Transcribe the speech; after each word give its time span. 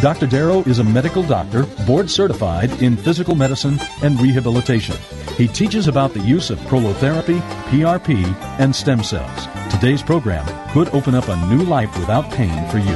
Dr. 0.00 0.28
Darrow 0.28 0.60
is 0.60 0.78
a 0.78 0.84
medical 0.84 1.24
doctor, 1.24 1.64
board 1.84 2.08
certified 2.08 2.70
in 2.80 2.96
physical 2.96 3.34
medicine 3.34 3.80
and 4.00 4.20
rehabilitation. 4.20 4.96
He 5.36 5.48
teaches 5.48 5.88
about 5.88 6.14
the 6.14 6.20
use 6.20 6.50
of 6.50 6.60
prolotherapy, 6.60 7.40
PRP, 7.70 8.24
and 8.60 8.74
stem 8.74 9.02
cells. 9.02 9.48
Today's 9.72 10.00
program 10.00 10.46
could 10.70 10.88
open 10.94 11.16
up 11.16 11.26
a 11.26 11.36
new 11.48 11.64
life 11.64 11.98
without 11.98 12.30
pain 12.30 12.68
for 12.68 12.78
you. 12.78 12.94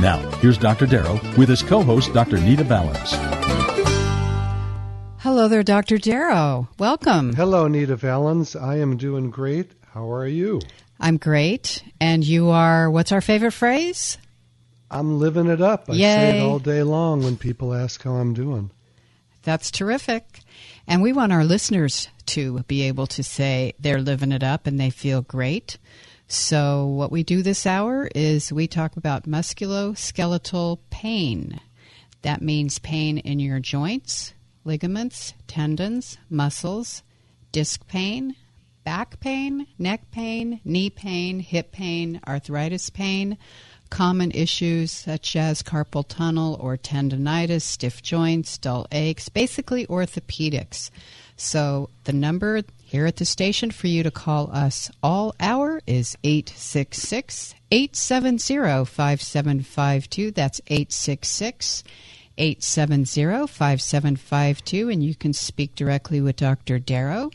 Now, 0.00 0.16
here's 0.40 0.56
Dr. 0.56 0.86
Darrow 0.86 1.20
with 1.36 1.50
his 1.50 1.62
co 1.62 1.82
host, 1.82 2.14
Dr. 2.14 2.38
Nita 2.38 2.64
Valens. 2.64 3.12
Hello 5.18 5.48
there, 5.48 5.62
Dr. 5.62 5.98
Darrow. 5.98 6.66
Welcome. 6.78 7.34
Hello, 7.34 7.68
Nita 7.68 7.96
Valens. 7.96 8.56
I 8.56 8.76
am 8.76 8.96
doing 8.96 9.28
great. 9.28 9.70
How 9.92 10.10
are 10.10 10.26
you? 10.26 10.62
I'm 10.98 11.18
great. 11.18 11.84
And 12.00 12.24
you 12.24 12.48
are, 12.48 12.90
what's 12.90 13.12
our 13.12 13.20
favorite 13.20 13.52
phrase? 13.52 14.16
I'm 14.98 15.18
living 15.18 15.46
it 15.48 15.60
up. 15.60 15.90
I 15.90 15.94
Yay. 15.94 16.00
say 16.14 16.38
it 16.38 16.42
all 16.42 16.58
day 16.58 16.82
long 16.82 17.22
when 17.22 17.36
people 17.36 17.74
ask 17.74 18.02
how 18.02 18.12
I'm 18.12 18.34
doing. 18.34 18.70
That's 19.42 19.70
terrific. 19.70 20.40
And 20.86 21.02
we 21.02 21.12
want 21.12 21.32
our 21.32 21.44
listeners 21.44 22.08
to 22.26 22.60
be 22.64 22.82
able 22.82 23.06
to 23.08 23.22
say 23.22 23.74
they're 23.78 24.00
living 24.00 24.32
it 24.32 24.42
up 24.42 24.66
and 24.66 24.80
they 24.80 24.90
feel 24.90 25.22
great. 25.22 25.78
So, 26.28 26.86
what 26.86 27.12
we 27.12 27.22
do 27.22 27.42
this 27.42 27.66
hour 27.66 28.08
is 28.14 28.52
we 28.52 28.66
talk 28.66 28.96
about 28.96 29.28
musculoskeletal 29.28 30.78
pain. 30.90 31.60
That 32.22 32.42
means 32.42 32.80
pain 32.80 33.18
in 33.18 33.38
your 33.38 33.60
joints, 33.60 34.34
ligaments, 34.64 35.34
tendons, 35.46 36.18
muscles, 36.28 37.04
disc 37.52 37.86
pain, 37.86 38.34
back 38.84 39.20
pain, 39.20 39.68
neck 39.78 40.10
pain, 40.10 40.60
knee 40.64 40.90
pain, 40.90 41.38
hip 41.38 41.70
pain, 41.70 42.20
arthritis 42.26 42.90
pain, 42.90 43.38
common 43.90 44.30
issues 44.32 44.90
such 44.92 45.36
as 45.36 45.62
carpal 45.62 46.04
tunnel 46.06 46.56
or 46.60 46.76
tendonitis, 46.76 47.62
stiff 47.62 48.02
joints, 48.02 48.58
dull 48.58 48.86
aches, 48.92 49.28
basically 49.28 49.86
orthopedics. 49.86 50.90
So 51.36 51.90
the 52.04 52.12
number 52.12 52.62
here 52.82 53.06
at 53.06 53.16
the 53.16 53.24
station 53.24 53.70
for 53.70 53.88
you 53.88 54.02
to 54.02 54.10
call 54.10 54.50
us 54.52 54.90
all 55.02 55.34
hour 55.38 55.80
is 55.86 56.16
866 56.24 57.54
870 57.70 58.84
5752. 58.84 60.30
That's 60.30 60.60
866 60.68 61.84
870 62.38 63.46
5752. 63.46 64.88
And 64.88 65.02
you 65.02 65.14
can 65.14 65.32
speak 65.32 65.74
directly 65.74 66.20
with 66.20 66.36
Dr. 66.36 66.78
Darrow. 66.78 67.30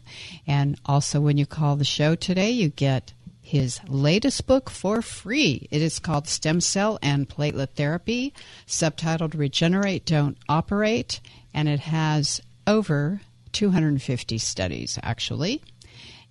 And 0.48 0.80
also, 0.86 1.20
when 1.20 1.38
you 1.38 1.46
call 1.46 1.76
the 1.76 1.84
show 1.84 2.16
today, 2.16 2.52
you 2.52 2.70
get 2.70 3.14
his 3.52 3.80
latest 3.90 4.48
book 4.48 4.70
for 4.70 5.02
free. 5.02 5.68
It 5.72 5.82
is 5.82 6.00
called 6.00 6.30
Stem 6.30 6.62
Cell 6.62 6.98
and 7.02 7.28
Platelet 7.28 7.72
Therapy, 7.72 8.34
subtitled 8.66 9.38
Regenerate, 9.38 10.06
Don't 10.06 10.38
Operate, 10.48 11.20
and 11.54 11.68
it 11.68 11.82
has 11.82 12.40
over 12.66 13.20
250 13.52 14.38
studies, 14.38 14.98
actually. 15.04 15.62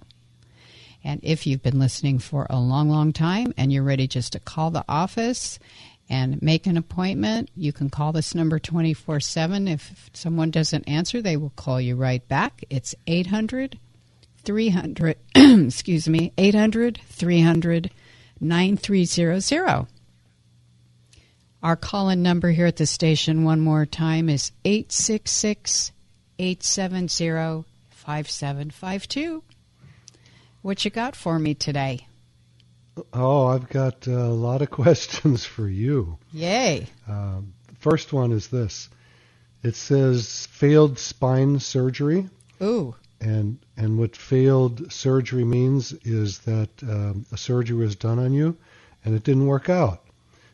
And 1.03 1.19
if 1.23 1.47
you've 1.47 1.63
been 1.63 1.79
listening 1.79 2.19
for 2.19 2.45
a 2.49 2.59
long, 2.59 2.89
long 2.89 3.13
time 3.13 3.53
and 3.57 3.71
you're 3.71 3.83
ready 3.83 4.07
just 4.07 4.33
to 4.33 4.39
call 4.39 4.71
the 4.71 4.85
office 4.87 5.59
and 6.09 6.41
make 6.41 6.65
an 6.65 6.77
appointment, 6.77 7.49
you 7.55 7.71
can 7.71 7.89
call 7.89 8.11
this 8.11 8.35
number 8.35 8.59
24 8.59 9.19
7. 9.19 9.67
If 9.67 10.09
someone 10.13 10.51
doesn't 10.51 10.87
answer, 10.87 11.21
they 11.21 11.37
will 11.37 11.51
call 11.51 11.79
you 11.79 11.95
right 11.95 12.27
back. 12.27 12.63
It's 12.69 12.95
800 13.07 13.79
300, 14.43 15.17
excuse 15.35 16.09
me, 16.09 16.33
800 16.37 16.99
300 17.03 17.91
9300. 18.39 19.87
Our 21.61 21.75
call 21.75 22.09
in 22.09 22.23
number 22.23 22.51
here 22.51 22.67
at 22.67 22.77
the 22.77 22.85
station, 22.85 23.43
one 23.43 23.59
more 23.59 23.85
time, 23.85 24.29
is 24.29 24.53
866 24.63 25.91
870 26.39 27.65
5752. 27.89 29.43
What 30.61 30.83
you 30.83 30.91
got 30.91 31.15
for 31.15 31.39
me 31.39 31.53
today? 31.53 32.07
Oh, 33.13 33.47
I've 33.47 33.69
got 33.69 34.07
a 34.07 34.27
lot 34.27 34.61
of 34.61 34.69
questions 34.71 35.45
for 35.45 35.69
you. 35.69 36.17
Yay. 36.33 36.87
Um, 37.07 37.53
first 37.79 38.11
one 38.11 38.31
is 38.31 38.47
this 38.47 38.89
it 39.63 39.75
says 39.75 40.47
failed 40.51 40.99
spine 40.99 41.59
surgery. 41.59 42.29
Ooh. 42.61 42.95
And, 43.21 43.59
and 43.75 43.97
what 43.97 44.15
failed 44.15 44.91
surgery 44.91 45.43
means 45.43 45.93
is 46.03 46.39
that 46.39 46.69
um, 46.83 47.25
a 47.31 47.37
surgery 47.37 47.77
was 47.77 47.95
done 47.95 48.19
on 48.19 48.33
you 48.33 48.57
and 49.03 49.15
it 49.15 49.23
didn't 49.23 49.47
work 49.47 49.69
out. 49.69 50.05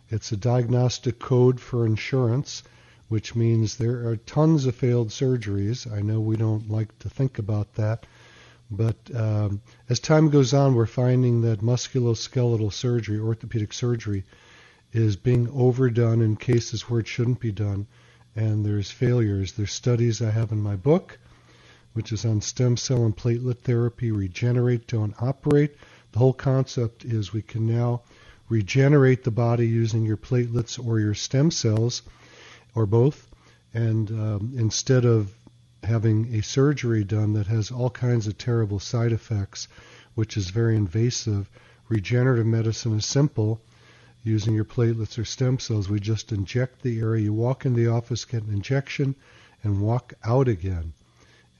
It's 0.10 0.32
a 0.32 0.38
diagnostic 0.38 1.20
code 1.20 1.60
for 1.60 1.86
insurance, 1.86 2.64
which 3.08 3.36
means 3.36 3.76
there 3.76 4.08
are 4.08 4.18
tons 4.18 4.66
of 4.66 4.76
failed 4.76 5.10
surgeries. 5.10 5.92
I 5.92 6.02
know 6.02 6.20
we 6.20 6.38
don't 6.38 6.70
like 6.70 6.98
to 7.00 7.10
think 7.10 7.40
about 7.40 7.74
that, 7.76 8.06
but 8.76 8.96
um, 9.16 9.62
as 9.90 10.00
time 10.00 10.30
goes 10.30 10.54
on, 10.54 10.76
we're 10.76 10.86
finding 10.86 11.42
that 11.42 11.62
musculoskeletal 11.62 12.72
surgery, 12.72 13.20
orthopedic 13.20 13.74
surgery, 13.74 14.24
is 14.92 15.16
being 15.16 15.50
overdone 15.50 16.22
in 16.22 16.36
cases 16.36 16.90
where 16.90 17.00
it 17.00 17.08
shouldn't 17.08 17.40
be 17.40 17.52
done, 17.52 17.88
and 18.36 18.66
there's 18.66 18.92
failures. 18.92 19.54
There's 19.54 19.74
studies 19.74 20.22
I 20.22 20.32
have 20.32 20.52
in 20.52 20.62
my 20.62 20.76
book, 20.76 21.18
which 21.94 22.12
is 22.12 22.26
on 22.26 22.42
stem 22.42 22.78
cell 22.78 23.06
and 23.06 23.16
platelet 23.16 23.60
therapy, 23.60 24.12
regenerate, 24.12 24.88
don't 24.88 25.16
operate. 25.22 25.76
The 26.12 26.20
whole 26.20 26.34
concept 26.34 27.04
is 27.04 27.34
we 27.34 27.42
can 27.42 27.66
now 27.66 28.04
regenerate 28.48 29.24
the 29.24 29.32
body 29.32 29.68
using 29.68 30.06
your 30.06 30.18
platelets 30.18 30.84
or 30.84 31.00
your 31.00 31.14
stem 31.14 31.52
cells, 31.52 32.02
or 32.74 32.86
both, 32.86 33.28
and 33.74 34.10
um, 34.12 34.54
instead 34.56 35.06
of 35.06 35.34
having 35.86 36.36
a 36.36 36.42
surgery 36.42 37.04
done 37.04 37.34
that 37.34 37.48
has 37.48 37.72
all 37.72 37.90
kinds 37.90 38.28
of 38.28 38.38
terrible 38.38 38.80
side 38.80 39.12
effects, 39.12 39.68
which 40.16 40.38
is 40.38 40.50
very 40.50 40.76
invasive. 40.76 41.50
Regenerative 41.90 42.46
medicine 42.46 42.98
is 42.98 43.06
simple. 43.06 43.62
Using 44.24 44.56
your 44.56 44.66
platelets 44.66 45.20
or 45.20 45.26
stem 45.26 45.60
cells, 45.60 45.88
we 45.88 46.00
just 46.00 46.32
inject 46.32 46.82
the 46.82 47.00
area. 47.00 47.26
You 47.26 47.34
walk 47.34 47.66
in 47.66 47.76
the 47.76 47.88
office, 47.88 48.26
get 48.26 48.44
an 48.44 48.54
injection, 48.54 49.16
and 49.64 49.82
walk 49.82 50.14
out 50.24 50.48
again. 50.48 50.94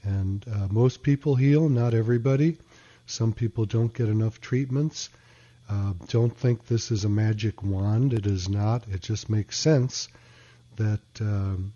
And 0.02 0.44
uh, 0.52 0.66
most 0.70 1.02
people 1.02 1.36
heal, 1.36 1.68
not 1.68 1.94
everybody. 1.94 2.58
Some 3.06 3.32
people 3.32 3.66
don't 3.66 3.94
get 3.94 4.08
enough 4.08 4.40
treatments. 4.40 5.10
Uh, 5.68 5.94
don't 6.08 6.36
think 6.36 6.66
this 6.66 6.90
is 6.90 7.04
a 7.04 7.08
magic 7.08 7.62
wand. 7.62 8.12
It 8.12 8.26
is 8.26 8.48
not. 8.48 8.84
It 8.88 9.00
just 9.00 9.28
makes 9.30 9.58
sense 9.58 10.08
that 10.76 11.00
um, 11.20 11.72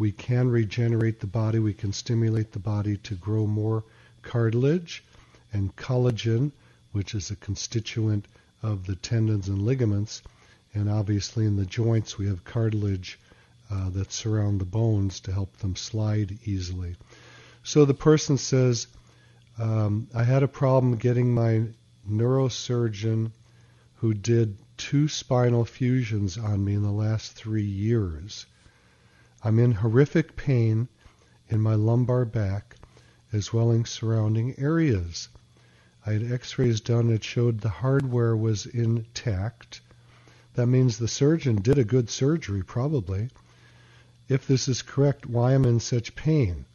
we 0.00 0.10
can 0.10 0.48
regenerate 0.48 1.20
the 1.20 1.26
body, 1.26 1.58
we 1.58 1.74
can 1.74 1.92
stimulate 1.92 2.52
the 2.52 2.58
body 2.58 2.96
to 2.96 3.14
grow 3.14 3.46
more 3.46 3.84
cartilage 4.22 5.04
and 5.52 5.76
collagen, 5.76 6.50
which 6.92 7.14
is 7.14 7.30
a 7.30 7.36
constituent 7.36 8.24
of 8.62 8.86
the 8.86 8.96
tendons 8.96 9.46
and 9.48 9.60
ligaments. 9.60 10.22
And 10.72 10.88
obviously, 10.88 11.44
in 11.44 11.56
the 11.56 11.66
joints, 11.66 12.16
we 12.16 12.28
have 12.28 12.44
cartilage 12.44 13.18
uh, 13.70 13.90
that 13.90 14.10
surround 14.10 14.58
the 14.58 14.64
bones 14.64 15.20
to 15.20 15.32
help 15.32 15.58
them 15.58 15.76
slide 15.76 16.38
easily. 16.46 16.96
So 17.62 17.84
the 17.84 17.92
person 17.92 18.38
says, 18.38 18.86
um, 19.58 20.08
I 20.14 20.24
had 20.24 20.42
a 20.42 20.48
problem 20.48 20.96
getting 20.96 21.34
my 21.34 21.64
neurosurgeon 22.08 23.32
who 23.96 24.14
did 24.14 24.56
two 24.78 25.08
spinal 25.08 25.66
fusions 25.66 26.38
on 26.38 26.64
me 26.64 26.72
in 26.72 26.82
the 26.82 26.90
last 26.90 27.32
three 27.32 27.64
years. 27.64 28.46
I'm 29.42 29.58
in 29.58 29.72
horrific 29.72 30.36
pain 30.36 30.88
in 31.48 31.62
my 31.62 31.74
lumbar 31.74 32.26
back 32.26 32.76
as 33.32 33.54
well 33.54 33.72
as 33.72 33.88
surrounding 33.88 34.58
areas. 34.58 35.30
I 36.04 36.12
had 36.12 36.30
x-rays 36.30 36.82
done 36.82 37.08
that 37.08 37.24
showed 37.24 37.60
the 37.60 37.70
hardware 37.70 38.36
was 38.36 38.66
intact. 38.66 39.80
That 40.54 40.66
means 40.66 40.98
the 40.98 41.08
surgeon 41.08 41.56
did 41.56 41.78
a 41.78 41.84
good 41.84 42.10
surgery, 42.10 42.62
probably. 42.62 43.30
If 44.28 44.46
this 44.46 44.68
is 44.68 44.82
correct, 44.82 45.24
why 45.24 45.54
am 45.54 45.64
I 45.64 45.70
in 45.70 45.80
such 45.80 46.14
pain? 46.14 46.66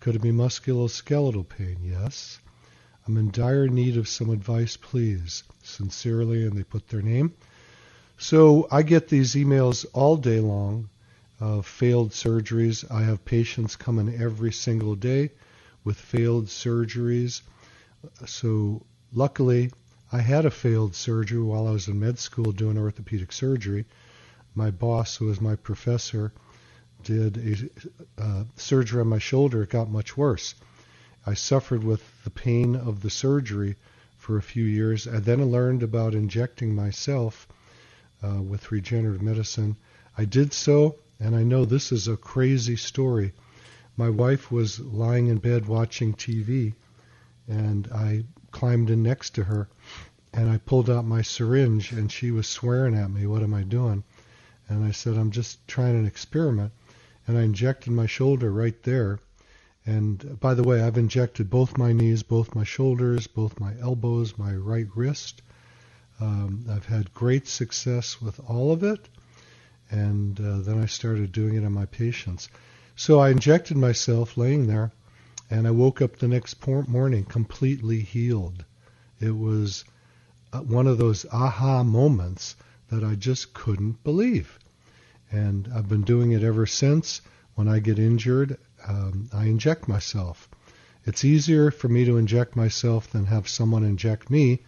Could 0.00 0.16
it 0.16 0.22
be 0.22 0.32
musculoskeletal 0.32 1.48
pain? 1.48 1.78
Yes. 1.82 2.40
I'm 3.06 3.16
in 3.18 3.30
dire 3.30 3.68
need 3.68 3.96
of 3.96 4.08
some 4.08 4.30
advice, 4.30 4.76
please. 4.76 5.44
Sincerely, 5.62 6.44
and 6.44 6.58
they 6.58 6.64
put 6.64 6.88
their 6.88 7.02
name. 7.02 7.34
So 8.18 8.66
I 8.70 8.82
get 8.82 9.08
these 9.08 9.34
emails 9.34 9.86
all 9.92 10.16
day 10.16 10.40
long 10.40 10.88
of 11.40 11.66
failed 11.66 12.10
surgeries. 12.10 12.84
I 12.90 13.02
have 13.02 13.24
patients 13.24 13.74
coming 13.74 14.14
every 14.14 14.52
single 14.52 14.94
day 14.94 15.30
with 15.82 15.96
failed 15.96 16.46
surgeries. 16.46 17.40
So 18.26 18.84
luckily, 19.12 19.72
I 20.12 20.20
had 20.20 20.44
a 20.44 20.50
failed 20.50 20.94
surgery 20.94 21.42
while 21.42 21.66
I 21.66 21.72
was 21.72 21.88
in 21.88 21.98
med 21.98 22.18
school 22.18 22.52
doing 22.52 22.76
orthopedic 22.76 23.32
surgery. 23.32 23.86
My 24.54 24.70
boss, 24.70 25.16
who 25.16 25.26
was 25.26 25.40
my 25.40 25.56
professor, 25.56 26.32
did 27.04 27.70
a 28.18 28.22
uh, 28.22 28.44
surgery 28.56 29.00
on 29.00 29.08
my 29.08 29.18
shoulder. 29.18 29.62
It 29.62 29.70
got 29.70 29.90
much 29.90 30.16
worse. 30.16 30.54
I 31.26 31.34
suffered 31.34 31.84
with 31.84 32.02
the 32.24 32.30
pain 32.30 32.76
of 32.76 33.00
the 33.00 33.10
surgery 33.10 33.76
for 34.18 34.36
a 34.36 34.42
few 34.42 34.64
years. 34.64 35.06
I 35.06 35.18
then 35.20 35.44
learned 35.46 35.82
about 35.82 36.14
injecting 36.14 36.74
myself 36.74 37.48
uh, 38.22 38.42
with 38.42 38.70
regenerative 38.70 39.22
medicine. 39.22 39.76
I 40.18 40.24
did 40.26 40.52
so, 40.52 40.96
and 41.20 41.36
I 41.36 41.44
know 41.44 41.64
this 41.64 41.92
is 41.92 42.08
a 42.08 42.16
crazy 42.16 42.74
story. 42.74 43.32
My 43.96 44.08
wife 44.08 44.50
was 44.50 44.80
lying 44.80 45.28
in 45.28 45.36
bed 45.38 45.68
watching 45.68 46.14
TV, 46.14 46.74
and 47.46 47.86
I 47.94 48.24
climbed 48.50 48.90
in 48.90 49.02
next 49.02 49.30
to 49.36 49.44
her, 49.44 49.68
and 50.32 50.50
I 50.50 50.58
pulled 50.58 50.90
out 50.90 51.04
my 51.04 51.22
syringe, 51.22 51.92
and 51.92 52.10
she 52.10 52.32
was 52.32 52.48
swearing 52.48 52.96
at 52.96 53.10
me, 53.10 53.26
What 53.26 53.42
am 53.42 53.54
I 53.54 53.62
doing? 53.62 54.02
And 54.68 54.84
I 54.84 54.90
said, 54.90 55.16
I'm 55.16 55.30
just 55.30 55.68
trying 55.68 55.96
an 55.96 56.06
experiment. 56.06 56.72
And 57.26 57.38
I 57.38 57.42
injected 57.42 57.92
my 57.92 58.06
shoulder 58.06 58.50
right 58.50 58.82
there 58.82 59.20
and 59.86 60.38
by 60.38 60.54
the 60.54 60.62
way, 60.62 60.82
I've 60.82 60.98
injected 60.98 61.48
both 61.48 61.78
my 61.78 61.92
knees, 61.92 62.22
both 62.22 62.54
my 62.54 62.64
shoulders, 62.64 63.26
both 63.26 63.58
my 63.58 63.74
elbows, 63.80 64.36
my 64.36 64.54
right 64.54 64.86
wrist. 64.94 65.42
Um, 66.20 66.66
I've 66.70 66.84
had 66.84 67.14
great 67.14 67.48
success 67.48 68.20
with 68.20 68.38
all 68.46 68.72
of 68.72 68.84
it. 68.84 69.08
And 69.90 70.40
uh, 70.40 70.58
then 70.58 70.80
I 70.80 70.86
started 70.86 71.32
doing 71.32 71.54
it 71.54 71.64
on 71.64 71.72
my 71.72 71.86
patients. 71.86 72.48
So 72.96 73.18
I 73.18 73.30
injected 73.30 73.76
myself 73.76 74.36
laying 74.36 74.66
there, 74.66 74.92
and 75.50 75.66
I 75.66 75.70
woke 75.72 76.00
up 76.00 76.16
the 76.16 76.28
next 76.28 76.64
morning 76.66 77.24
completely 77.24 78.00
healed. 78.00 78.64
It 79.20 79.36
was 79.36 79.84
uh, 80.52 80.60
one 80.60 80.86
of 80.86 80.98
those 80.98 81.26
aha 81.32 81.82
moments 81.82 82.56
that 82.88 83.04
I 83.04 83.14
just 83.14 83.52
couldn't 83.54 84.02
believe. 84.04 84.58
And 85.30 85.68
I've 85.74 85.88
been 85.88 86.02
doing 86.02 86.32
it 86.32 86.42
ever 86.42 86.66
since. 86.66 87.20
When 87.54 87.68
I 87.68 87.78
get 87.78 87.98
injured, 87.98 88.58
um, 88.86 89.28
I 89.32 89.44
inject 89.46 89.88
myself. 89.88 90.48
It's 91.04 91.24
easier 91.24 91.70
for 91.70 91.88
me 91.88 92.04
to 92.04 92.16
inject 92.16 92.56
myself 92.56 93.10
than 93.10 93.26
have 93.26 93.48
someone 93.48 93.84
inject 93.84 94.30
me 94.30 94.62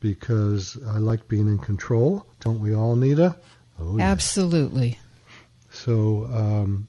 because 0.00 0.78
I 0.86 0.98
like 0.98 1.28
being 1.28 1.48
in 1.48 1.58
control. 1.58 2.26
Don't 2.40 2.60
we 2.60 2.74
all, 2.74 2.96
Nita? 2.96 3.36
Oh, 3.78 3.98
yeah. 3.98 4.10
Absolutely. 4.10 4.98
So, 5.70 6.26
um, 6.26 6.88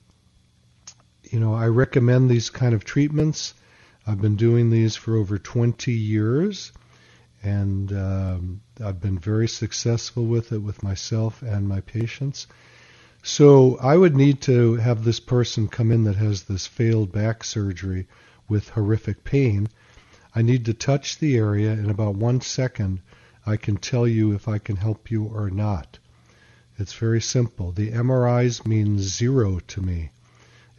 you 1.24 1.40
know, 1.40 1.54
I 1.54 1.68
recommend 1.68 2.30
these 2.30 2.50
kind 2.50 2.74
of 2.74 2.86
treatments. 2.86 3.54
I've 4.06 4.22
been 4.22 4.36
doing 4.36 4.70
these 4.70 4.96
for 4.96 5.18
over 5.18 5.40
20 5.40 5.92
years, 5.92 6.72
and 7.42 7.92
um, 7.92 8.62
I've 8.84 9.02
been 9.02 9.18
very 9.18 9.48
successful 9.48 10.26
with 10.26 10.52
it 10.52 10.60
with 10.60 10.84
myself 10.84 11.42
and 11.42 11.68
my 11.68 11.82
patients. 11.82 12.48
So 13.24 13.78
I 13.78 13.98
would 13.98 14.16
need 14.16 14.42
to 14.42 14.76
have 14.76 15.04
this 15.04 15.20
person 15.20 15.68
come 15.68 15.92
in 15.92 16.04
that 16.04 16.18
has 16.18 16.44
this 16.44 16.68
failed 16.68 17.12
back 17.12 17.44
surgery 17.44 18.08
with 18.48 18.70
horrific 18.70 19.24
pain. 19.24 19.68
I 20.36 20.44
need 20.44 20.66
to 20.66 20.74
touch 20.76 21.18
the 21.18 21.36
area 21.38 21.72
in 21.72 21.90
about 21.90 22.16
one 22.16 22.42
second. 22.42 23.02
I 23.44 23.58
can 23.58 23.78
tell 23.78 24.08
you 24.08 24.34
if 24.34 24.48
I 24.48 24.60
can 24.60 24.76
help 24.76 25.10
you 25.10 25.24
or 25.26 25.50
not. 25.50 25.98
It's 26.78 26.94
very 26.94 27.22
simple. 27.22 27.72
The 27.72 27.92
MRIs 27.92 28.66
mean 28.66 29.00
zero 29.00 29.60
to 29.60 29.82
me. 29.82 30.12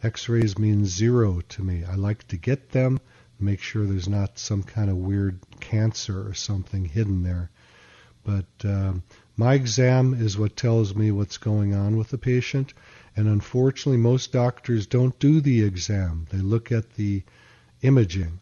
X-rays 0.03 0.55
mean 0.55 0.85
zero 0.85 1.41
to 1.49 1.63
me. 1.63 1.83
I 1.85 1.95
like 1.95 2.27
to 2.27 2.37
get 2.37 2.69
them, 2.69 2.99
make 3.39 3.61
sure 3.61 3.83
there's 3.83 4.07
not 4.07 4.37
some 4.37 4.61
kind 4.61 4.91
of 4.91 4.97
weird 4.97 5.39
cancer 5.59 6.27
or 6.27 6.35
something 6.35 6.85
hidden 6.85 7.23
there. 7.23 7.49
But 8.23 8.45
um, 8.63 9.01
my 9.35 9.55
exam 9.55 10.13
is 10.13 10.37
what 10.37 10.55
tells 10.55 10.93
me 10.93 11.09
what's 11.09 11.39
going 11.39 11.73
on 11.73 11.97
with 11.97 12.09
the 12.09 12.19
patient, 12.19 12.75
and 13.15 13.27
unfortunately, 13.27 13.97
most 13.97 14.31
doctors 14.31 14.85
don't 14.85 15.17
do 15.17 15.41
the 15.41 15.63
exam. 15.63 16.27
They 16.29 16.37
look 16.37 16.71
at 16.71 16.93
the 16.93 17.23
imaging. 17.81 18.39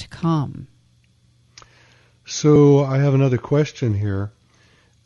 com. 0.10 0.68
So 2.26 2.84
I 2.84 2.98
have 2.98 3.14
another 3.14 3.38
question 3.38 3.94
here. 3.94 4.32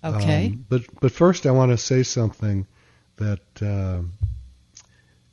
Okay. 0.04 0.48
Um, 0.48 0.66
but 0.70 0.82
but 1.00 1.12
first 1.12 1.46
I 1.46 1.52
want 1.52 1.72
to 1.72 1.78
say 1.78 2.04
something 2.04 2.66
that 3.18 3.42
uh, 3.62 4.02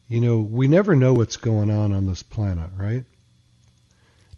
you 0.09 0.21
know 0.21 0.39
we 0.39 0.69
never 0.69 0.97
know 0.97 1.13
what's 1.13 1.37
going 1.37 1.71
on 1.71 1.93
on 1.93 2.07
this 2.07 2.23
planet, 2.23 2.71
right? 2.77 3.05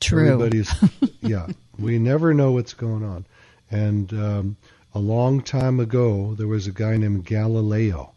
True. 0.00 0.26
Everybody's 0.26 0.72
yeah. 1.20 1.46
We 1.78 1.98
never 1.98 2.34
know 2.34 2.52
what's 2.52 2.74
going 2.74 3.04
on, 3.04 3.26
and 3.70 4.12
um, 4.12 4.56
a 4.94 4.98
long 4.98 5.42
time 5.42 5.80
ago 5.80 6.34
there 6.34 6.48
was 6.48 6.66
a 6.66 6.72
guy 6.72 6.96
named 6.96 7.24
Galileo 7.24 8.12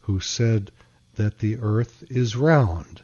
who 0.00 0.20
said 0.20 0.70
that 1.14 1.38
the 1.38 1.58
Earth 1.58 2.04
is 2.10 2.36
round 2.36 3.02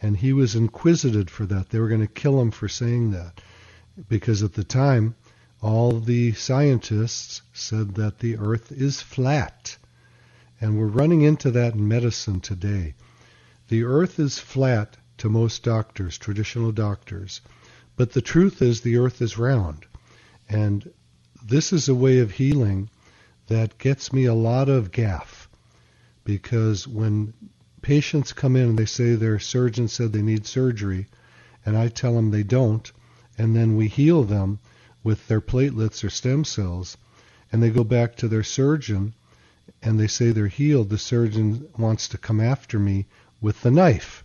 and 0.00 0.16
he 0.16 0.32
was 0.32 0.54
inquisited 0.54 1.30
for 1.30 1.46
that. 1.46 1.70
They 1.70 1.78
were 1.78 1.88
going 1.88 2.06
to 2.06 2.06
kill 2.06 2.40
him 2.40 2.50
for 2.50 2.68
saying 2.68 3.10
that 3.12 3.40
because 4.08 4.42
at 4.42 4.54
the 4.54 4.64
time 4.64 5.16
all 5.60 5.98
the 5.98 6.32
scientists 6.32 7.42
said 7.52 7.96
that 7.96 8.20
the 8.20 8.36
earth 8.36 8.70
is 8.70 9.02
flat. 9.02 9.76
And 10.60 10.78
we're 10.78 10.86
running 10.86 11.22
into 11.22 11.50
that 11.52 11.74
in 11.74 11.88
medicine 11.88 12.40
today. 12.40 12.94
The 13.68 13.84
earth 13.84 14.18
is 14.18 14.38
flat 14.38 14.96
to 15.18 15.28
most 15.28 15.62
doctors, 15.62 16.16
traditional 16.16 16.72
doctors, 16.72 17.42
But 17.96 18.12
the 18.12 18.22
truth 18.22 18.62
is, 18.62 18.80
the 18.80 18.96
earth 18.96 19.20
is 19.20 19.36
round. 19.36 19.84
And 20.48 20.90
this 21.44 21.70
is 21.72 21.86
a 21.86 21.94
way 21.94 22.20
of 22.20 22.30
healing 22.30 22.88
that 23.48 23.76
gets 23.76 24.10
me 24.10 24.24
a 24.24 24.32
lot 24.32 24.70
of 24.70 24.90
gaff. 24.90 25.50
Because 26.24 26.88
when 26.88 27.34
patients 27.82 28.32
come 28.32 28.56
in 28.56 28.70
and 28.70 28.78
they 28.78 28.86
say 28.86 29.14
their 29.14 29.38
surgeon 29.38 29.88
said 29.88 30.12
they 30.12 30.22
need 30.22 30.46
surgery, 30.46 31.08
and 31.66 31.76
I 31.76 31.88
tell 31.88 32.14
them 32.14 32.30
they 32.30 32.44
don't, 32.44 32.90
and 33.36 33.54
then 33.54 33.76
we 33.76 33.88
heal 33.88 34.24
them 34.24 34.60
with 35.02 35.28
their 35.28 35.42
platelets 35.42 36.02
or 36.02 36.08
stem 36.08 36.44
cells, 36.44 36.96
and 37.52 37.62
they 37.62 37.70
go 37.70 37.84
back 37.84 38.16
to 38.16 38.28
their 38.28 38.44
surgeon 38.44 39.12
and 39.82 40.00
they 40.00 40.06
say 40.06 40.30
they're 40.30 40.48
healed, 40.48 40.88
the 40.88 40.98
surgeon 40.98 41.68
wants 41.76 42.08
to 42.08 42.18
come 42.18 42.40
after 42.40 42.78
me 42.78 43.06
with 43.40 43.60
the 43.62 43.70
knife. 43.70 44.24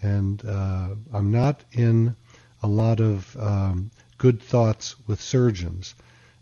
And 0.00 0.44
uh, 0.44 0.94
I'm 1.12 1.30
not 1.30 1.64
in 1.72 2.16
a 2.62 2.68
lot 2.68 3.00
of 3.00 3.36
um, 3.38 3.90
good 4.18 4.42
thoughts 4.42 4.96
with 5.06 5.20
surgeons. 5.20 5.94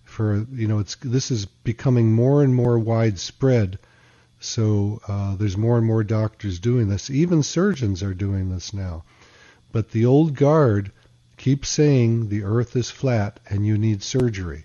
For 0.04 0.46
you 0.52 0.66
know, 0.66 0.78
it's 0.78 0.96
this 0.96 1.30
is 1.30 1.46
becoming 1.46 2.12
more 2.12 2.42
and 2.42 2.54
more 2.54 2.78
widespread. 2.78 3.78
So 4.40 5.00
uh, 5.06 5.36
there's 5.36 5.56
more 5.56 5.76
and 5.78 5.86
more 5.86 6.02
doctors 6.02 6.58
doing 6.58 6.88
this. 6.88 7.10
Even 7.10 7.42
surgeons 7.42 8.02
are 8.02 8.14
doing 8.14 8.50
this 8.50 8.72
now. 8.72 9.04
But 9.72 9.90
the 9.90 10.06
old 10.06 10.34
guard 10.34 10.92
keeps 11.36 11.68
saying 11.68 12.28
the 12.28 12.42
earth 12.42 12.74
is 12.74 12.90
flat 12.90 13.40
and 13.48 13.66
you 13.66 13.78
need 13.78 14.02
surgery. 14.02 14.64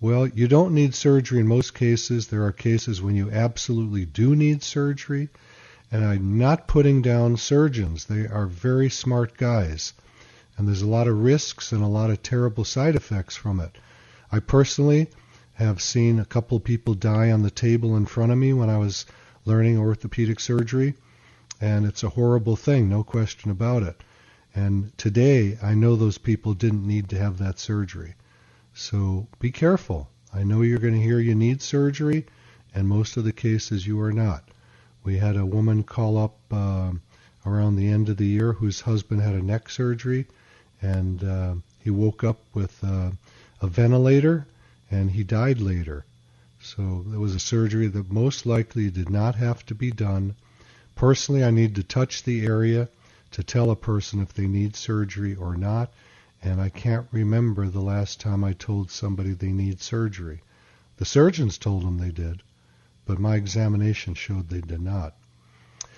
Well, 0.00 0.28
you 0.28 0.48
don't 0.48 0.74
need 0.74 0.94
surgery 0.94 1.40
in 1.40 1.46
most 1.46 1.74
cases. 1.74 2.28
There 2.28 2.44
are 2.44 2.52
cases 2.52 3.02
when 3.02 3.16
you 3.16 3.30
absolutely 3.30 4.04
do 4.04 4.36
need 4.36 4.62
surgery. 4.62 5.28
And 5.92 6.04
I'm 6.04 6.36
not 6.36 6.66
putting 6.66 7.00
down 7.00 7.36
surgeons. 7.36 8.06
They 8.06 8.26
are 8.26 8.46
very 8.46 8.90
smart 8.90 9.36
guys. 9.36 9.92
And 10.56 10.66
there's 10.66 10.82
a 10.82 10.86
lot 10.86 11.06
of 11.06 11.22
risks 11.22 11.70
and 11.72 11.82
a 11.82 11.86
lot 11.86 12.10
of 12.10 12.22
terrible 12.22 12.64
side 12.64 12.96
effects 12.96 13.36
from 13.36 13.60
it. 13.60 13.78
I 14.32 14.40
personally 14.40 15.08
have 15.54 15.80
seen 15.80 16.18
a 16.18 16.24
couple 16.24 16.58
people 16.60 16.94
die 16.94 17.30
on 17.30 17.42
the 17.42 17.50
table 17.50 17.96
in 17.96 18.06
front 18.06 18.32
of 18.32 18.38
me 18.38 18.52
when 18.52 18.68
I 18.68 18.78
was 18.78 19.06
learning 19.44 19.78
orthopedic 19.78 20.40
surgery. 20.40 20.94
And 21.60 21.86
it's 21.86 22.02
a 22.02 22.10
horrible 22.10 22.56
thing, 22.56 22.88
no 22.88 23.04
question 23.04 23.50
about 23.50 23.82
it. 23.82 24.02
And 24.54 24.96
today, 24.98 25.58
I 25.62 25.74
know 25.74 25.96
those 25.96 26.18
people 26.18 26.54
didn't 26.54 26.86
need 26.86 27.08
to 27.10 27.18
have 27.18 27.38
that 27.38 27.58
surgery. 27.58 28.14
So 28.74 29.28
be 29.38 29.52
careful. 29.52 30.10
I 30.34 30.42
know 30.42 30.62
you're 30.62 30.78
going 30.78 30.94
to 30.94 31.00
hear 31.00 31.20
you 31.20 31.34
need 31.34 31.62
surgery, 31.62 32.26
and 32.74 32.88
most 32.88 33.16
of 33.16 33.24
the 33.24 33.32
cases 33.32 33.86
you 33.86 34.00
are 34.00 34.12
not. 34.12 34.48
We 35.06 35.16
had 35.16 35.38
a 35.38 35.46
woman 35.46 35.84
call 35.84 36.18
up 36.18 36.36
uh, 36.50 36.92
around 37.46 37.76
the 37.76 37.88
end 37.88 38.10
of 38.10 38.18
the 38.18 38.26
year 38.26 38.52
whose 38.52 38.82
husband 38.82 39.22
had 39.22 39.34
a 39.34 39.42
neck 39.42 39.70
surgery, 39.70 40.26
and 40.82 41.24
uh, 41.24 41.54
he 41.78 41.88
woke 41.88 42.22
up 42.22 42.40
with 42.52 42.84
uh, 42.84 43.12
a 43.62 43.66
ventilator, 43.66 44.46
and 44.90 45.12
he 45.12 45.24
died 45.24 45.60
later. 45.60 46.04
So 46.60 47.06
it 47.14 47.18
was 47.18 47.34
a 47.34 47.40
surgery 47.40 47.86
that 47.86 48.12
most 48.12 48.44
likely 48.44 48.90
did 48.90 49.08
not 49.08 49.36
have 49.36 49.64
to 49.66 49.74
be 49.74 49.90
done. 49.90 50.34
Personally, 50.94 51.42
I 51.42 51.50
need 51.50 51.76
to 51.76 51.82
touch 51.82 52.24
the 52.24 52.44
area 52.44 52.90
to 53.30 53.42
tell 53.42 53.70
a 53.70 53.76
person 53.76 54.20
if 54.20 54.34
they 54.34 54.46
need 54.46 54.76
surgery 54.76 55.34
or 55.34 55.56
not 55.56 55.90
and 56.42 56.60
I 56.60 56.68
can't 56.68 57.08
remember 57.10 57.66
the 57.66 57.80
last 57.80 58.20
time 58.20 58.44
I 58.44 58.52
told 58.52 58.90
somebody 58.90 59.32
they 59.32 59.52
need 59.52 59.80
surgery. 59.80 60.42
The 60.98 61.04
surgeons 61.04 61.58
told 61.58 61.82
them 61.82 61.98
they 61.98 62.10
did, 62.10 62.42
but 63.06 63.18
my 63.18 63.36
examination 63.36 64.14
showed 64.14 64.48
they 64.48 64.60
did 64.60 64.80
not. 64.80 65.14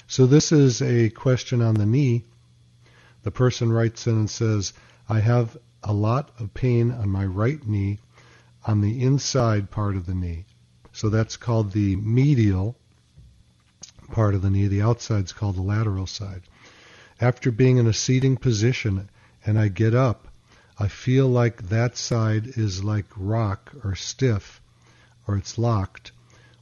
So 0.07 0.27
this 0.27 0.53
is 0.53 0.81
a 0.81 1.11
question 1.11 1.61
on 1.61 1.75
the 1.75 1.87
knee. 1.87 2.25
The 3.25 3.31
person 3.31 3.73
writes 3.73 4.07
in 4.07 4.15
and 4.15 4.31
says, 4.31 4.73
I 5.09 5.21
have 5.21 5.57
a 5.83 5.93
lot 5.93 6.31
of 6.39 6.55
pain 6.55 6.93
on 6.93 7.09
my 7.09 7.25
right 7.25 7.67
knee 7.67 7.99
on 8.67 8.81
the 8.81 9.03
inside 9.03 9.71
part 9.71 9.97
of 9.97 10.07
the 10.07 10.15
knee. 10.15 10.45
So 10.93 11.09
that's 11.09 11.37
called 11.37 11.73
the 11.73 11.97
medial 11.97 12.77
part 14.11 14.35
of 14.35 14.43
the 14.43 14.51
knee. 14.51 14.67
The 14.67 14.83
outside 14.83 15.25
is 15.25 15.33
called 15.33 15.57
the 15.57 15.63
lateral 15.63 16.07
side. 16.07 16.43
After 17.21 17.51
being 17.51 17.79
in 17.79 17.87
a 17.87 17.93
seating 17.93 18.37
position 18.37 19.09
and 19.45 19.59
I 19.59 19.69
get 19.69 19.95
up, 19.95 20.29
I 20.79 20.89
feel 20.89 21.27
like 21.27 21.69
that 21.69 21.97
side 21.97 22.47
is 22.57 22.85
like 22.85 23.07
rock 23.17 23.73
or 23.83 23.95
stiff 23.95 24.61
or 25.27 25.37
it's 25.37 25.59
locked. 25.59 26.13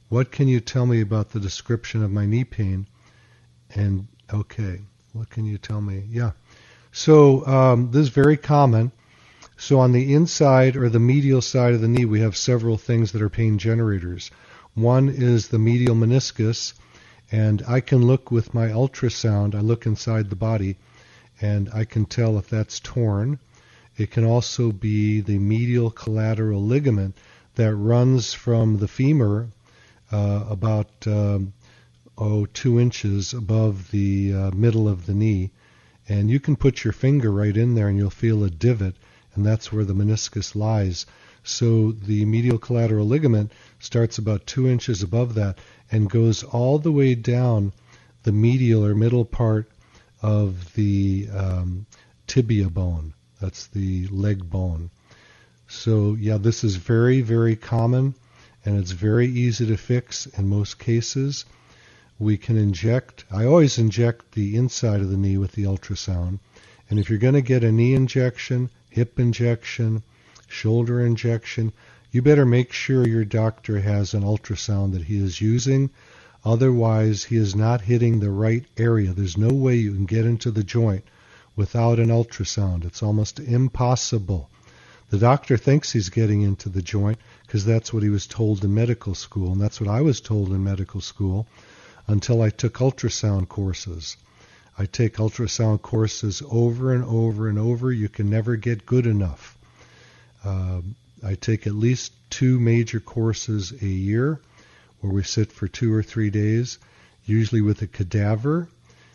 What 0.09 0.31
can 0.31 0.47
you 0.47 0.61
tell 0.61 0.85
me 0.85 1.01
about 1.01 1.31
the 1.31 1.39
description 1.39 2.01
of 2.01 2.11
my 2.11 2.25
knee 2.25 2.45
pain? 2.45 2.87
And 3.75 4.07
okay, 4.33 4.79
what 5.11 5.29
can 5.29 5.45
you 5.45 5.57
tell 5.57 5.81
me? 5.81 6.05
Yeah. 6.07 6.31
So 6.93 7.45
um, 7.45 7.91
this 7.91 8.03
is 8.03 8.09
very 8.09 8.37
common. 8.37 8.93
So 9.57 9.79
on 9.79 9.91
the 9.91 10.13
inside 10.13 10.77
or 10.77 10.87
the 10.87 10.99
medial 10.99 11.41
side 11.41 11.73
of 11.73 11.81
the 11.81 11.89
knee, 11.89 12.05
we 12.05 12.21
have 12.21 12.37
several 12.37 12.77
things 12.77 13.11
that 13.11 13.21
are 13.21 13.29
pain 13.29 13.57
generators. 13.57 14.31
One 14.75 15.09
is 15.09 15.49
the 15.49 15.59
medial 15.59 15.95
meniscus, 15.95 16.73
and 17.29 17.61
I 17.67 17.81
can 17.81 18.05
look 18.05 18.31
with 18.31 18.53
my 18.53 18.67
ultrasound. 18.67 19.55
I 19.55 19.59
look 19.59 19.85
inside 19.85 20.29
the 20.29 20.35
body, 20.37 20.77
and 21.41 21.69
I 21.73 21.83
can 21.83 22.05
tell 22.05 22.37
if 22.37 22.49
that's 22.49 22.79
torn. 22.79 23.39
It 23.97 24.11
can 24.11 24.23
also 24.23 24.71
be 24.71 25.19
the 25.19 25.39
medial 25.39 25.91
collateral 25.91 26.63
ligament 26.63 27.17
that 27.55 27.75
runs 27.75 28.33
from 28.33 28.77
the 28.77 28.87
femur 28.87 29.49
about 30.11 31.05
um, 31.05 31.53
oh 32.17 32.45
two 32.45 32.79
inches 32.79 33.33
above 33.33 33.91
the 33.91 34.33
uh, 34.33 34.51
middle 34.51 34.87
of 34.87 35.05
the 35.05 35.13
knee, 35.13 35.51
and 36.07 36.29
you 36.29 36.39
can 36.39 36.55
put 36.55 36.83
your 36.83 36.93
finger 36.93 37.31
right 37.31 37.55
in 37.55 37.75
there 37.75 37.87
and 37.89 37.97
you'll 37.97 38.09
feel 38.09 38.43
a 38.43 38.49
divot, 38.49 38.95
and 39.35 39.45
that's 39.45 39.71
where 39.71 39.85
the 39.85 39.93
meniscus 39.93 40.55
lies. 40.55 41.05
So 41.43 41.91
the 41.91 42.25
medial 42.25 42.57
collateral 42.57 43.07
ligament 43.07 43.51
starts 43.79 44.17
about 44.17 44.47
two 44.47 44.67
inches 44.67 45.01
above 45.01 45.33
that 45.35 45.59
and 45.91 46.09
goes 46.09 46.43
all 46.43 46.79
the 46.79 46.91
way 46.91 47.15
down 47.15 47.71
the 48.23 48.31
medial 48.31 48.85
or 48.85 48.95
middle 48.95 49.23
part 49.23 49.71
of 50.21 50.73
the 50.73 51.29
um, 51.33 51.85
tibia 52.27 52.69
bone. 52.69 53.13
That's 53.39 53.67
the 53.67 54.07
leg 54.07 54.49
bone. 54.49 54.89
So, 55.67 56.15
yeah, 56.19 56.37
this 56.37 56.63
is 56.63 56.75
very, 56.75 57.21
very 57.21 57.55
common 57.55 58.15
and 58.67 58.77
it's 58.77 58.91
very 58.91 59.27
easy 59.27 59.65
to 59.65 59.77
fix 59.77 60.25
in 60.25 60.45
most 60.49 60.77
cases. 60.77 61.45
We 62.19 62.37
can 62.37 62.57
inject, 62.57 63.23
I 63.31 63.45
always 63.45 63.77
inject 63.77 64.33
the 64.33 64.57
inside 64.57 64.99
of 64.99 65.09
the 65.09 65.15
knee 65.15 65.37
with 65.37 65.53
the 65.53 65.63
ultrasound. 65.63 66.39
And 66.89 66.99
if 66.99 67.09
you're 67.09 67.17
going 67.17 67.35
to 67.35 67.41
get 67.41 67.63
a 67.63 67.71
knee 67.71 67.93
injection, 67.93 68.69
hip 68.89 69.21
injection, 69.21 70.03
shoulder 70.49 70.99
injection, 70.99 71.71
you 72.11 72.21
better 72.21 72.45
make 72.45 72.73
sure 72.73 73.07
your 73.07 73.23
doctor 73.23 73.79
has 73.79 74.13
an 74.13 74.23
ultrasound 74.23 74.91
that 74.91 75.05
he 75.05 75.17
is 75.17 75.39
using. 75.39 75.89
Otherwise, 76.43 77.23
he 77.23 77.37
is 77.37 77.55
not 77.55 77.79
hitting 77.79 78.19
the 78.19 78.31
right 78.31 78.65
area. 78.75 79.13
There's 79.13 79.37
no 79.37 79.53
way 79.53 79.77
you 79.77 79.93
can 79.93 80.05
get 80.05 80.25
into 80.25 80.51
the 80.51 80.65
joint 80.65 81.05
without 81.55 81.99
an 81.99 82.09
ultrasound. 82.09 82.83
It's 82.83 83.01
almost 83.01 83.39
impossible. 83.39 84.49
The 85.09 85.17
doctor 85.17 85.55
thinks 85.55 85.93
he's 85.93 86.09
getting 86.09 86.41
into 86.41 86.67
the 86.67 86.81
joint 86.81 87.17
because 87.45 87.63
that's 87.63 87.93
what 87.93 88.03
he 88.03 88.09
was 88.09 88.27
told 88.27 88.65
in 88.65 88.73
medical 88.73 89.15
school, 89.15 89.53
and 89.53 89.61
that's 89.61 89.79
what 89.79 89.89
I 89.89 90.01
was 90.01 90.19
told 90.19 90.49
in 90.49 90.65
medical 90.65 90.99
school 90.99 91.47
until 92.07 92.41
I 92.41 92.49
took 92.49 92.73
ultrasound 92.73 93.47
courses. 93.47 94.17
I 94.77 94.85
take 94.85 95.15
ultrasound 95.15 95.81
courses 95.81 96.43
over 96.51 96.93
and 96.93 97.05
over 97.05 97.47
and 97.47 97.57
over. 97.57 97.89
You 97.89 98.09
can 98.09 98.29
never 98.29 98.57
get 98.57 98.85
good 98.85 99.07
enough. 99.07 99.57
Uh, 100.43 100.81
I 101.23 101.35
take 101.35 101.65
at 101.65 101.73
least 101.73 102.11
two 102.29 102.59
major 102.59 102.99
courses 102.99 103.71
a 103.81 103.87
year 103.87 104.41
where 104.99 105.13
we 105.13 105.23
sit 105.23 105.53
for 105.53 105.69
two 105.69 105.93
or 105.93 106.03
three 106.03 106.29
days, 106.29 106.79
usually 107.23 107.61
with 107.61 107.81
a 107.81 107.87
cadaver 107.87 108.67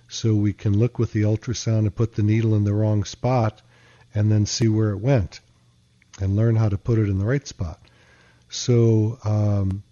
so 0.09 0.35
we 0.35 0.55
can 0.55 0.79
look 0.79 0.99
with 0.99 1.13
the 1.13 1.23
ultrasound 1.23 1.81
and 1.81 1.95
put 1.95 2.15
the 2.15 2.23
needle 2.23 2.55
in 2.55 2.65
the 2.65 2.73
wrong 2.73 3.05
spot 3.05 3.61
and 4.15 4.33
then 4.33 4.47
see 4.47 4.69
where 4.69 4.91
it 4.91 4.99
went 4.99 5.41
and 6.21 6.37
learn 6.37 6.57
how 6.57 6.69
to 6.69 6.79
put 6.79 6.99
it 6.99 7.09
in 7.09 7.19
the 7.19 7.25
right 7.25 7.47
spot. 7.47 7.81
So, 8.49 9.19
um, 9.25 9.83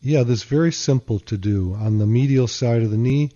yeah, 0.00 0.22
this 0.22 0.40
is 0.40 0.44
very 0.44 0.72
simple 0.72 1.18
to 1.20 1.36
do. 1.36 1.74
On 1.74 1.98
the 1.98 2.06
medial 2.06 2.48
side 2.48 2.82
of 2.82 2.90
the 2.90 2.96
knee, 2.96 3.30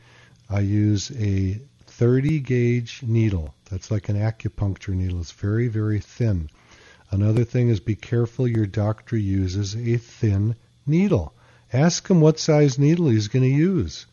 I 0.49 0.61
use 0.61 1.11
a 1.11 1.61
30 1.87 2.41
gauge 2.41 3.03
needle. 3.03 3.55
That's 3.71 3.91
like 3.91 4.09
an 4.09 4.17
acupuncture 4.17 4.95
needle. 4.95 5.21
It's 5.21 5.33
very, 5.33 5.69
very 5.69 6.01
thin. 6.01 6.49
Another 7.11 7.45
thing 7.45 7.69
is 7.69 7.81
be 7.81 7.95
careful 7.95 8.49
your 8.49 8.67
doctor 8.67 9.17
uses 9.17 9.77
a 9.77 9.97
thin 9.99 10.57
needle. 10.87 11.35
Ask 11.73 12.09
him 12.09 12.21
what 12.21 12.39
size 12.39 12.79
needle 12.79 13.09
he's 13.09 13.29
going 13.29 13.43
to 13.43 13.49
use. 13.49 14.07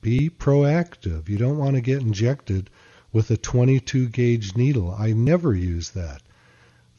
Be 0.00 0.30
proactive. 0.30 1.28
You 1.28 1.38
don't 1.38 1.58
want 1.58 1.74
to 1.74 1.80
get 1.80 2.02
injected 2.02 2.70
with 3.12 3.30
a 3.30 3.36
22 3.36 4.08
gauge 4.08 4.56
needle. 4.56 4.94
I 4.96 5.12
never 5.12 5.54
use 5.54 5.90
that. 5.90 6.22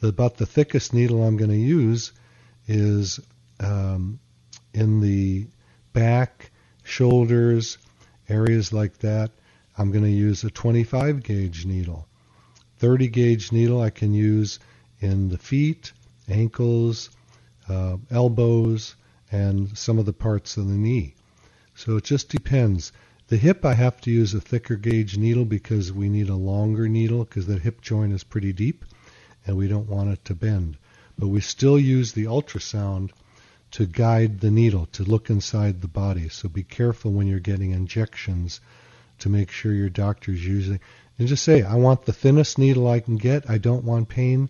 About 0.03 0.35
the 0.35 0.45
thickest 0.45 0.93
needle 0.93 1.23
I'm 1.23 1.37
going 1.37 1.49
to 1.49 1.55
use 1.55 2.11
is 2.67 3.21
um, 3.61 4.19
in 4.73 4.99
the 4.99 5.47
back, 5.93 6.51
shoulders, 6.83 7.77
areas 8.27 8.73
like 8.73 8.97
that. 8.97 9.31
I'm 9.77 9.91
going 9.91 10.03
to 10.03 10.11
use 10.11 10.43
a 10.43 10.49
25 10.49 11.23
gauge 11.23 11.65
needle. 11.65 12.09
30 12.79 13.07
gauge 13.07 13.53
needle 13.53 13.79
I 13.79 13.91
can 13.91 14.13
use 14.13 14.59
in 14.99 15.29
the 15.29 15.37
feet, 15.37 15.93
ankles, 16.27 17.09
uh, 17.69 17.95
elbows, 18.11 18.95
and 19.31 19.77
some 19.77 19.97
of 19.99 20.05
the 20.05 20.11
parts 20.11 20.57
of 20.57 20.67
the 20.67 20.73
knee. 20.73 21.15
So 21.75 21.95
it 21.95 22.03
just 22.03 22.27
depends. 22.27 22.91
The 23.29 23.37
hip 23.37 23.63
I 23.63 23.73
have 23.75 24.01
to 24.01 24.11
use 24.11 24.33
a 24.33 24.41
thicker 24.41 24.75
gauge 24.75 25.17
needle 25.17 25.45
because 25.45 25.93
we 25.93 26.09
need 26.09 26.27
a 26.27 26.35
longer 26.35 26.89
needle 26.89 27.23
because 27.23 27.45
the 27.45 27.57
hip 27.57 27.79
joint 27.79 28.11
is 28.11 28.25
pretty 28.25 28.51
deep 28.51 28.83
and 29.45 29.57
we 29.57 29.67
don't 29.67 29.89
want 29.89 30.11
it 30.11 30.23
to 30.25 30.35
bend. 30.35 30.77
But 31.17 31.27
we 31.27 31.41
still 31.41 31.79
use 31.79 32.13
the 32.13 32.25
ultrasound 32.25 33.11
to 33.71 33.85
guide 33.85 34.39
the 34.39 34.51
needle 34.51 34.87
to 34.93 35.03
look 35.03 35.29
inside 35.29 35.81
the 35.81 35.87
body. 35.87 36.29
So 36.29 36.47
be 36.47 36.63
careful 36.63 37.11
when 37.11 37.27
you're 37.27 37.39
getting 37.39 37.71
injections 37.71 38.61
to 39.19 39.29
make 39.29 39.51
sure 39.51 39.73
your 39.73 39.89
doctor's 39.89 40.45
using 40.45 40.79
and 41.17 41.27
just 41.27 41.43
say, 41.43 41.61
I 41.61 41.75
want 41.75 42.05
the 42.05 42.13
thinnest 42.13 42.57
needle 42.57 42.87
I 42.87 42.99
can 42.99 43.17
get. 43.17 43.49
I 43.49 43.57
don't 43.57 43.83
want 43.83 44.09
pain 44.09 44.49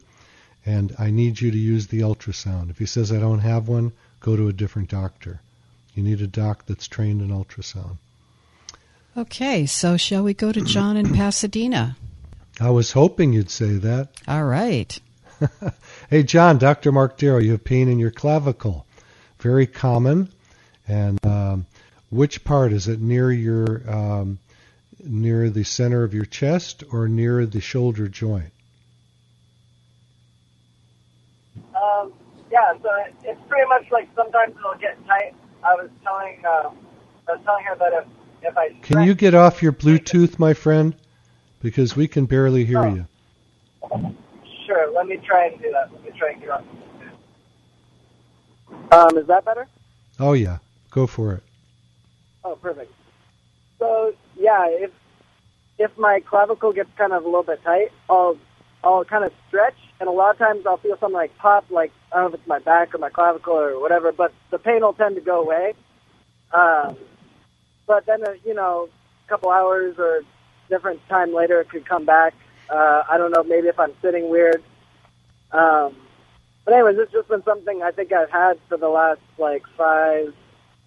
and 0.65 0.95
I 0.97 1.11
need 1.11 1.41
you 1.41 1.51
to 1.51 1.57
use 1.57 1.87
the 1.87 2.01
ultrasound. 2.01 2.69
If 2.69 2.79
he 2.79 2.85
says 2.85 3.11
I 3.11 3.19
don't 3.19 3.39
have 3.39 3.67
one, 3.67 3.91
go 4.19 4.35
to 4.35 4.47
a 4.47 4.53
different 4.53 4.89
doctor. 4.89 5.41
You 5.93 6.03
need 6.03 6.21
a 6.21 6.27
doc 6.27 6.65
that's 6.65 6.87
trained 6.87 7.21
in 7.21 7.29
ultrasound. 7.29 7.97
Okay, 9.15 9.65
so 9.65 9.95
shall 9.95 10.23
we 10.23 10.33
go 10.33 10.51
to 10.51 10.61
John 10.61 10.97
in 10.97 11.13
Pasadena? 11.13 11.95
I 12.59 12.69
was 12.69 12.91
hoping 12.91 13.33
you'd 13.33 13.49
say 13.49 13.73
that. 13.73 14.09
All 14.27 14.43
right. 14.43 14.99
hey, 16.09 16.23
John, 16.23 16.57
Dr. 16.57 16.91
Mark 16.91 17.17
Darrow, 17.17 17.39
you 17.39 17.51
have 17.51 17.63
pain 17.63 17.89
in 17.89 17.99
your 17.99 18.11
clavicle. 18.11 18.85
Very 19.39 19.67
common. 19.67 20.29
And 20.87 21.23
um, 21.25 21.65
which 22.09 22.43
part? 22.43 22.71
Is 22.71 22.87
it 22.87 23.01
near 23.01 23.31
your 23.31 23.81
um, 23.89 24.39
near 25.03 25.49
the 25.49 25.63
center 25.63 26.03
of 26.03 26.13
your 26.13 26.25
chest 26.25 26.83
or 26.91 27.07
near 27.07 27.45
the 27.45 27.61
shoulder 27.61 28.07
joint? 28.07 28.51
Um, 31.75 32.13
yeah, 32.51 32.73
so 32.81 32.89
it's 33.23 33.41
pretty 33.47 33.67
much 33.67 33.91
like 33.91 34.07
sometimes 34.15 34.55
it'll 34.57 34.75
get 34.75 35.03
tight. 35.07 35.33
I 35.63 35.73
was 35.75 35.89
telling, 36.03 36.43
uh, 36.45 36.69
I 37.27 37.35
was 37.35 37.41
telling 37.45 37.65
her 37.65 37.75
that 37.75 37.93
if 37.93 38.05
if 38.43 38.57
I 38.57 38.69
can 38.81 39.03
you 39.03 39.15
get 39.15 39.33
off 39.33 39.63
your 39.63 39.71
Bluetooth, 39.71 40.37
my 40.37 40.53
friend, 40.53 40.93
because 41.63 41.95
we 41.95 42.07
can 42.07 42.25
barely 42.25 42.65
hear 42.65 42.79
oh. 42.79 42.93
you. 42.93 43.07
Sure, 44.67 44.91
let 44.91 45.07
me 45.07 45.17
try 45.17 45.47
and 45.47 45.59
do 45.59 45.71
that. 45.71 45.91
Let 45.91 46.03
me 46.03 46.11
try 46.17 46.31
and 46.31 46.41
get 46.41 46.49
off. 46.51 46.63
Um, 48.91 49.17
is 49.17 49.25
that 49.27 49.43
better? 49.43 49.67
Oh 50.19 50.33
yeah, 50.33 50.59
go 50.91 51.07
for 51.07 51.33
it. 51.33 51.43
Oh, 52.43 52.55
perfect. 52.55 52.93
So 53.79 54.13
yeah, 54.37 54.67
if 54.67 54.91
if 55.79 55.97
my 55.97 56.19
clavicle 56.19 56.73
gets 56.73 56.89
kind 56.97 57.13
of 57.13 57.23
a 57.23 57.25
little 57.25 57.43
bit 57.43 57.63
tight, 57.63 57.91
I'll 58.09 58.37
I'll 58.83 59.03
kind 59.05 59.23
of 59.23 59.31
stretch, 59.47 59.77
and 59.99 60.07
a 60.07 60.11
lot 60.11 60.31
of 60.31 60.37
times 60.37 60.65
I'll 60.65 60.77
feel 60.77 60.97
something 60.97 61.15
like 61.15 61.35
pop, 61.37 61.65
like 61.69 61.91
I 62.11 62.17
don't 62.17 62.25
know 62.25 62.35
if 62.35 62.39
it's 62.41 62.47
my 62.47 62.59
back 62.59 62.93
or 62.93 62.99
my 62.99 63.09
clavicle 63.09 63.53
or 63.53 63.79
whatever, 63.79 64.11
but 64.11 64.33
the 64.51 64.59
pain 64.59 64.81
will 64.81 64.93
tend 64.93 65.15
to 65.15 65.21
go 65.21 65.41
away. 65.41 65.73
Um, 66.53 66.97
but 67.87 68.05
then, 68.05 68.23
uh, 68.23 68.33
you 68.45 68.53
know, 68.53 68.89
a 69.25 69.29
couple 69.29 69.49
hours 69.49 69.95
or 69.97 70.23
different 70.69 70.99
time 71.07 71.33
later, 71.33 71.59
it 71.61 71.69
could 71.69 71.85
come 71.85 72.05
back. 72.05 72.33
Uh, 72.69 73.03
I 73.09 73.17
don't 73.17 73.31
know, 73.31 73.43
maybe 73.43 73.67
if 73.67 73.79
I'm 73.79 73.93
sitting 74.01 74.29
weird. 74.29 74.63
Um, 75.51 75.95
but 76.65 76.73
anyways, 76.73 76.97
it's 76.97 77.11
just 77.11 77.27
been 77.27 77.43
something 77.43 77.83
I 77.83 77.91
think 77.91 78.11
I've 78.13 78.31
had 78.31 78.59
for 78.69 78.77
the 78.77 78.89
last 78.89 79.21
like 79.37 79.63
five 79.77 80.33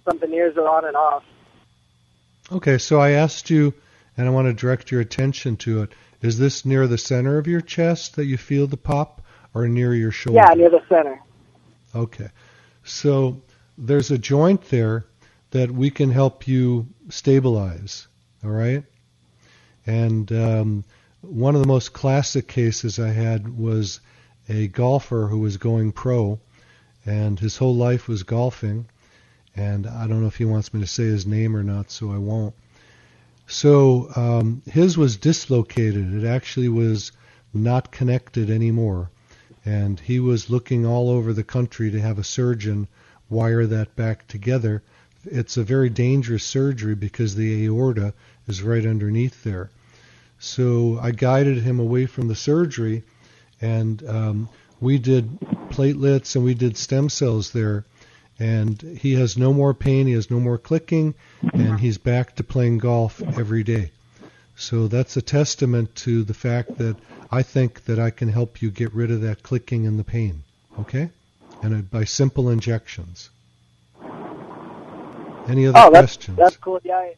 something 0.05 0.33
years 0.33 0.57
on 0.57 0.85
and 0.85 0.97
off. 0.97 1.25
Okay, 2.51 2.79
so 2.79 3.01
I 3.01 3.11
asked 3.11 3.51
you, 3.51 3.75
and 4.17 4.27
I 4.27 4.31
want 4.31 4.47
to 4.47 4.53
direct 4.53 4.91
your 4.91 5.01
attention 5.01 5.57
to 5.59 5.83
it. 5.83 5.93
Is 6.23 6.39
this 6.39 6.65
near 6.65 6.87
the 6.87 6.99
center 6.99 7.39
of 7.39 7.47
your 7.47 7.61
chest 7.61 8.17
that 8.17 8.27
you 8.27 8.37
feel 8.37 8.67
the 8.67 8.77
pop, 8.77 9.21
or 9.55 9.69
near 9.69 9.95
your 9.95 10.13
shoulder? 10.13 10.41
Yeah, 10.41 10.55
near 10.55 10.71
the 10.71 10.83
center. 10.89 11.21
Okay. 11.95 12.29
So 12.85 13.43
there's 13.77 14.11
a 14.11 14.19
joint 14.19 14.63
there 14.71 15.07
that 15.51 15.71
we 15.71 15.91
can 15.91 16.11
help 16.11 16.47
you 16.47 16.87
stabilize. 17.09 18.07
All 18.45 18.51
right? 18.51 18.85
And 19.87 20.31
um, 20.33 20.85
one 21.21 21.55
of 21.55 21.61
the 21.61 21.69
most 21.69 21.93
classic 21.93 22.49
cases 22.49 22.99
I 22.99 23.11
had 23.11 23.57
was 23.57 24.01
a 24.49 24.69
golfer 24.69 25.29
who 25.29 25.39
was 25.39 25.57
going 25.57 25.93
pro, 25.93 26.41
and 27.05 27.39
his 27.39 27.57
whole 27.57 27.77
life 27.77 28.09
was 28.09 28.23
golfing. 28.25 28.87
And 29.55 29.87
I 29.87 30.07
don't 30.07 30.21
know 30.21 30.27
if 30.27 30.37
he 30.37 30.45
wants 30.45 30.75
me 30.75 30.81
to 30.81 30.87
say 30.87 31.05
his 31.05 31.27
name 31.27 31.57
or 31.57 31.63
not, 31.63 31.91
so 31.91 32.13
I 32.13 32.19
won't. 32.19 32.55
So 33.47 34.11
um, 34.17 34.63
his 34.67 34.99
was 34.99 35.17
dislocated. 35.17 36.15
It 36.15 36.27
actually 36.27 36.69
was 36.69 37.13
not 37.55 37.93
connected 37.93 38.51
anymore. 38.51 39.11
And 39.65 39.99
he 40.01 40.21
was 40.21 40.51
looking 40.51 40.85
all 40.85 41.11
over 41.11 41.33
the 41.33 41.45
country 41.45 41.91
to 41.91 42.01
have 42.01 42.19
a 42.19 42.25
surgeon 42.25 42.89
wire 43.29 43.67
that 43.67 43.97
back 43.97 44.29
together. 44.29 44.83
It's 45.25 45.57
a 45.57 45.65
very 45.65 45.91
dangerous 45.91 46.45
surgery 46.45 46.95
because 46.95 47.35
the 47.35 47.65
aorta 47.65 48.15
is 48.47 48.63
right 48.63 48.87
underneath 48.87 49.43
there. 49.43 49.71
So 50.39 50.99
I 51.01 51.11
guided 51.11 51.59
him 51.59 51.81
away 51.81 52.07
from 52.07 52.29
the 52.29 52.35
surgery, 52.35 53.05
and 53.61 54.07
um, 54.09 54.49
we 54.81 54.99
did 54.99 55.41
platelets 55.71 56.37
and 56.37 56.45
we 56.45 56.55
did 56.55 56.77
stem 56.77 57.09
cells 57.09 57.51
there 57.53 57.85
and 58.39 58.81
he 58.83 59.15
has 59.15 59.37
no 59.37 59.53
more 59.53 59.73
pain, 59.75 60.07
he 60.07 60.13
has 60.13 60.31
no 60.31 60.39
more 60.39 60.59
clicking, 60.59 61.15
and 61.55 61.81
he's 61.81 61.99
back 61.99 62.37
to 62.37 62.45
playing 62.45 62.79
golf 62.79 63.23
every 63.23 63.63
day. 63.63 63.91
So 64.57 64.89
that's 64.89 65.17
a 65.17 65.23
testament 65.23 65.95
to 65.97 66.23
the 66.23 66.35
fact 66.35 66.77
that 66.79 66.97
I 67.31 67.43
think 67.43 67.85
that 67.85 67.99
I 67.99 68.11
can 68.11 68.29
help 68.29 68.61
you 68.61 68.71
get 68.71 68.93
rid 68.93 69.11
of 69.11 69.23
that 69.23 69.43
clicking 69.43 69.87
and 69.87 69.99
the 69.99 70.05
pain, 70.05 70.43
okay? 70.81 71.11
And 71.63 71.91
by 71.91 72.05
simple 72.05 72.51
injections. 72.51 73.31
Any 75.49 75.67
other 75.67 75.79
oh, 75.79 75.91
that's, 75.91 76.17
questions? 76.17 76.37
That's 76.37 76.57
cool. 76.57 76.81
Yeah, 76.85 76.97
I, 76.99 77.15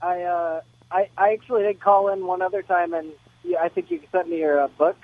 I, 0.00 0.22
uh, 0.22 0.60
I, 0.90 1.08
I 1.16 1.32
actually 1.32 1.62
did 1.62 1.80
call 1.80 2.08
in 2.12 2.26
one 2.26 2.42
other 2.42 2.62
time, 2.62 2.94
and 2.94 3.12
yeah, 3.44 3.58
I 3.60 3.68
think 3.68 3.90
you 3.90 4.00
sent 4.10 4.28
me 4.28 4.38
your 4.38 4.60
uh, 4.60 4.68
book. 4.68 4.96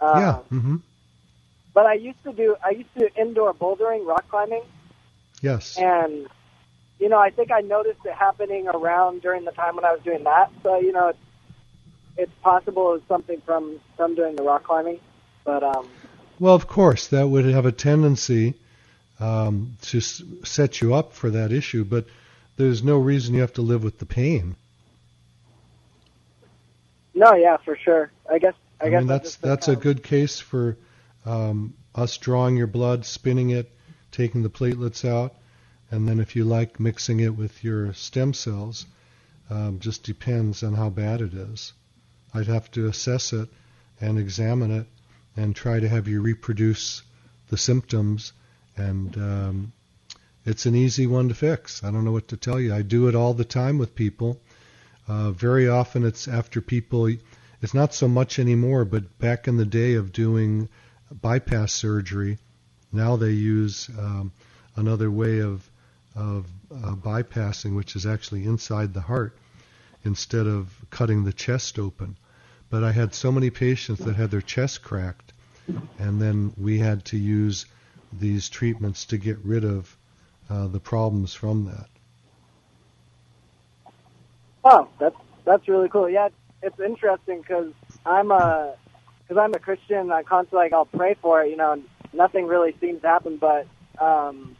Uh, 0.00 0.14
yeah. 0.16 0.56
Mm-hmm. 0.56 0.76
But 1.74 1.86
I 1.86 1.94
used 1.94 2.22
to 2.24 2.32
do 2.32 2.56
I 2.64 2.70
used 2.70 2.92
to 2.94 3.00
do 3.00 3.08
indoor 3.20 3.54
bouldering, 3.54 4.06
rock 4.06 4.28
climbing. 4.28 4.62
Yes. 5.40 5.76
And 5.78 6.26
you 6.98 7.08
know, 7.08 7.18
I 7.18 7.30
think 7.30 7.52
I 7.52 7.60
noticed 7.60 8.00
it 8.04 8.14
happening 8.14 8.66
around 8.66 9.22
during 9.22 9.44
the 9.44 9.52
time 9.52 9.76
when 9.76 9.84
I 9.84 9.92
was 9.92 10.00
doing 10.02 10.24
that. 10.24 10.50
So 10.62 10.80
you 10.80 10.92
know, 10.92 11.08
it's 11.08 11.18
it's 12.16 12.32
possible 12.42 12.94
it's 12.94 13.06
something 13.06 13.40
from 13.42 13.78
from 13.96 14.14
doing 14.14 14.36
the 14.36 14.42
rock 14.42 14.64
climbing, 14.64 15.00
but 15.44 15.62
um. 15.62 15.88
Well, 16.40 16.54
of 16.54 16.68
course, 16.68 17.08
that 17.08 17.28
would 17.28 17.46
have 17.46 17.66
a 17.66 17.72
tendency 17.72 18.54
um, 19.18 19.76
to 19.82 19.98
s- 19.98 20.22
set 20.44 20.80
you 20.80 20.94
up 20.94 21.12
for 21.12 21.30
that 21.30 21.50
issue, 21.50 21.84
but 21.84 22.06
there's 22.56 22.84
no 22.84 22.96
reason 22.98 23.34
you 23.34 23.40
have 23.40 23.54
to 23.54 23.62
live 23.62 23.82
with 23.82 23.98
the 23.98 24.06
pain. 24.06 24.54
No, 27.18 27.34
yeah, 27.34 27.56
for 27.56 27.76
sure. 27.76 28.12
I 28.30 28.38
guess 28.38 28.54
I, 28.80 28.86
I 28.86 28.90
guess 28.90 29.00
mean 29.00 29.08
that's 29.08 29.36
that's 29.36 29.66
a 29.66 29.74
good 29.74 30.04
case 30.04 30.38
for 30.38 30.76
um, 31.26 31.74
us 31.92 32.16
drawing 32.16 32.56
your 32.56 32.68
blood, 32.68 33.04
spinning 33.04 33.50
it, 33.50 33.72
taking 34.12 34.44
the 34.44 34.50
platelets 34.50 35.04
out, 35.04 35.34
and 35.90 36.08
then 36.08 36.20
if 36.20 36.36
you 36.36 36.44
like 36.44 36.78
mixing 36.78 37.18
it 37.18 37.36
with 37.36 37.64
your 37.64 37.92
stem 37.92 38.32
cells, 38.32 38.86
um, 39.50 39.80
just 39.80 40.04
depends 40.04 40.62
on 40.62 40.74
how 40.74 40.90
bad 40.90 41.20
it 41.20 41.34
is. 41.34 41.72
I'd 42.32 42.46
have 42.46 42.70
to 42.72 42.86
assess 42.86 43.32
it 43.32 43.48
and 44.00 44.16
examine 44.16 44.70
it 44.70 44.86
and 45.36 45.56
try 45.56 45.80
to 45.80 45.88
have 45.88 46.06
you 46.06 46.20
reproduce 46.20 47.02
the 47.48 47.56
symptoms 47.56 48.32
and 48.76 49.16
um, 49.16 49.72
it's 50.44 50.66
an 50.66 50.76
easy 50.76 51.08
one 51.08 51.28
to 51.30 51.34
fix. 51.34 51.82
I 51.82 51.90
don't 51.90 52.04
know 52.04 52.12
what 52.12 52.28
to 52.28 52.36
tell 52.36 52.60
you. 52.60 52.72
I 52.72 52.82
do 52.82 53.08
it 53.08 53.16
all 53.16 53.34
the 53.34 53.44
time 53.44 53.76
with 53.76 53.96
people. 53.96 54.40
Uh, 55.08 55.30
very 55.30 55.68
often 55.68 56.04
it's 56.04 56.28
after 56.28 56.60
people, 56.60 57.08
it's 57.62 57.74
not 57.74 57.94
so 57.94 58.06
much 58.06 58.38
anymore, 58.38 58.84
but 58.84 59.18
back 59.18 59.48
in 59.48 59.56
the 59.56 59.64
day 59.64 59.94
of 59.94 60.12
doing 60.12 60.68
bypass 61.10 61.72
surgery. 61.72 62.38
Now 62.92 63.16
they 63.16 63.30
use 63.30 63.88
um, 63.98 64.32
another 64.76 65.10
way 65.10 65.40
of 65.40 65.68
of 66.14 66.46
uh, 66.70 66.94
bypassing, 66.94 67.76
which 67.76 67.94
is 67.94 68.04
actually 68.04 68.44
inside 68.44 68.92
the 68.92 69.00
heart 69.00 69.38
instead 70.04 70.46
of 70.46 70.74
cutting 70.90 71.24
the 71.24 71.32
chest 71.32 71.78
open. 71.78 72.16
But 72.70 72.82
I 72.82 72.92
had 72.92 73.14
so 73.14 73.30
many 73.30 73.50
patients 73.50 74.04
that 74.04 74.16
had 74.16 74.30
their 74.30 74.42
chest 74.42 74.82
cracked, 74.82 75.32
and 75.98 76.20
then 76.20 76.52
we 76.56 76.78
had 76.78 77.04
to 77.06 77.16
use 77.16 77.66
these 78.12 78.48
treatments 78.48 79.04
to 79.06 79.16
get 79.16 79.38
rid 79.44 79.64
of 79.64 79.96
uh, 80.50 80.66
the 80.66 80.80
problems 80.80 81.34
from 81.34 81.66
that. 81.66 81.88
Oh, 84.64 84.88
that's 84.98 85.16
that's 85.44 85.68
really 85.68 85.88
cool. 85.88 86.08
Yeah, 86.08 86.28
it's 86.62 86.78
interesting 86.80 87.40
because 87.40 87.72
I'm 88.04 88.30
a 88.30 88.74
because 89.22 89.40
I'm 89.42 89.54
a 89.54 89.58
Christian, 89.58 90.10
I 90.12 90.22
constantly 90.22 90.64
like 90.66 90.72
I'll 90.72 90.84
pray 90.86 91.14
for 91.20 91.42
it, 91.42 91.50
you 91.50 91.56
know, 91.56 91.72
and 91.72 91.84
nothing 92.12 92.46
really 92.46 92.74
seems 92.80 93.02
to 93.02 93.08
happen. 93.08 93.36
But 93.38 93.66
um, 94.00 94.56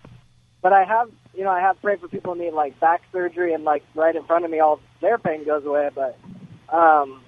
but 0.63 0.73
I 0.73 0.85
have, 0.85 1.11
you 1.35 1.45
know, 1.45 1.51
I 1.51 1.61
have 1.61 1.81
prayed 1.83 2.01
for 2.01 2.09
people 2.09 2.35
who 2.35 2.41
need 2.45 2.53
like 2.53 2.79
back 2.81 3.03
surgery, 3.13 3.55
and 3.55 3.65
like 3.65 3.83
right 3.95 4.15
in 4.15 4.25
front 4.25 4.45
of 4.45 4.51
me, 4.51 4.61
all 4.61 4.81
their 5.01 5.19
pain 5.19 5.45
goes 5.45 5.65
away. 5.65 5.91
But 5.95 6.19
um, 6.73 7.23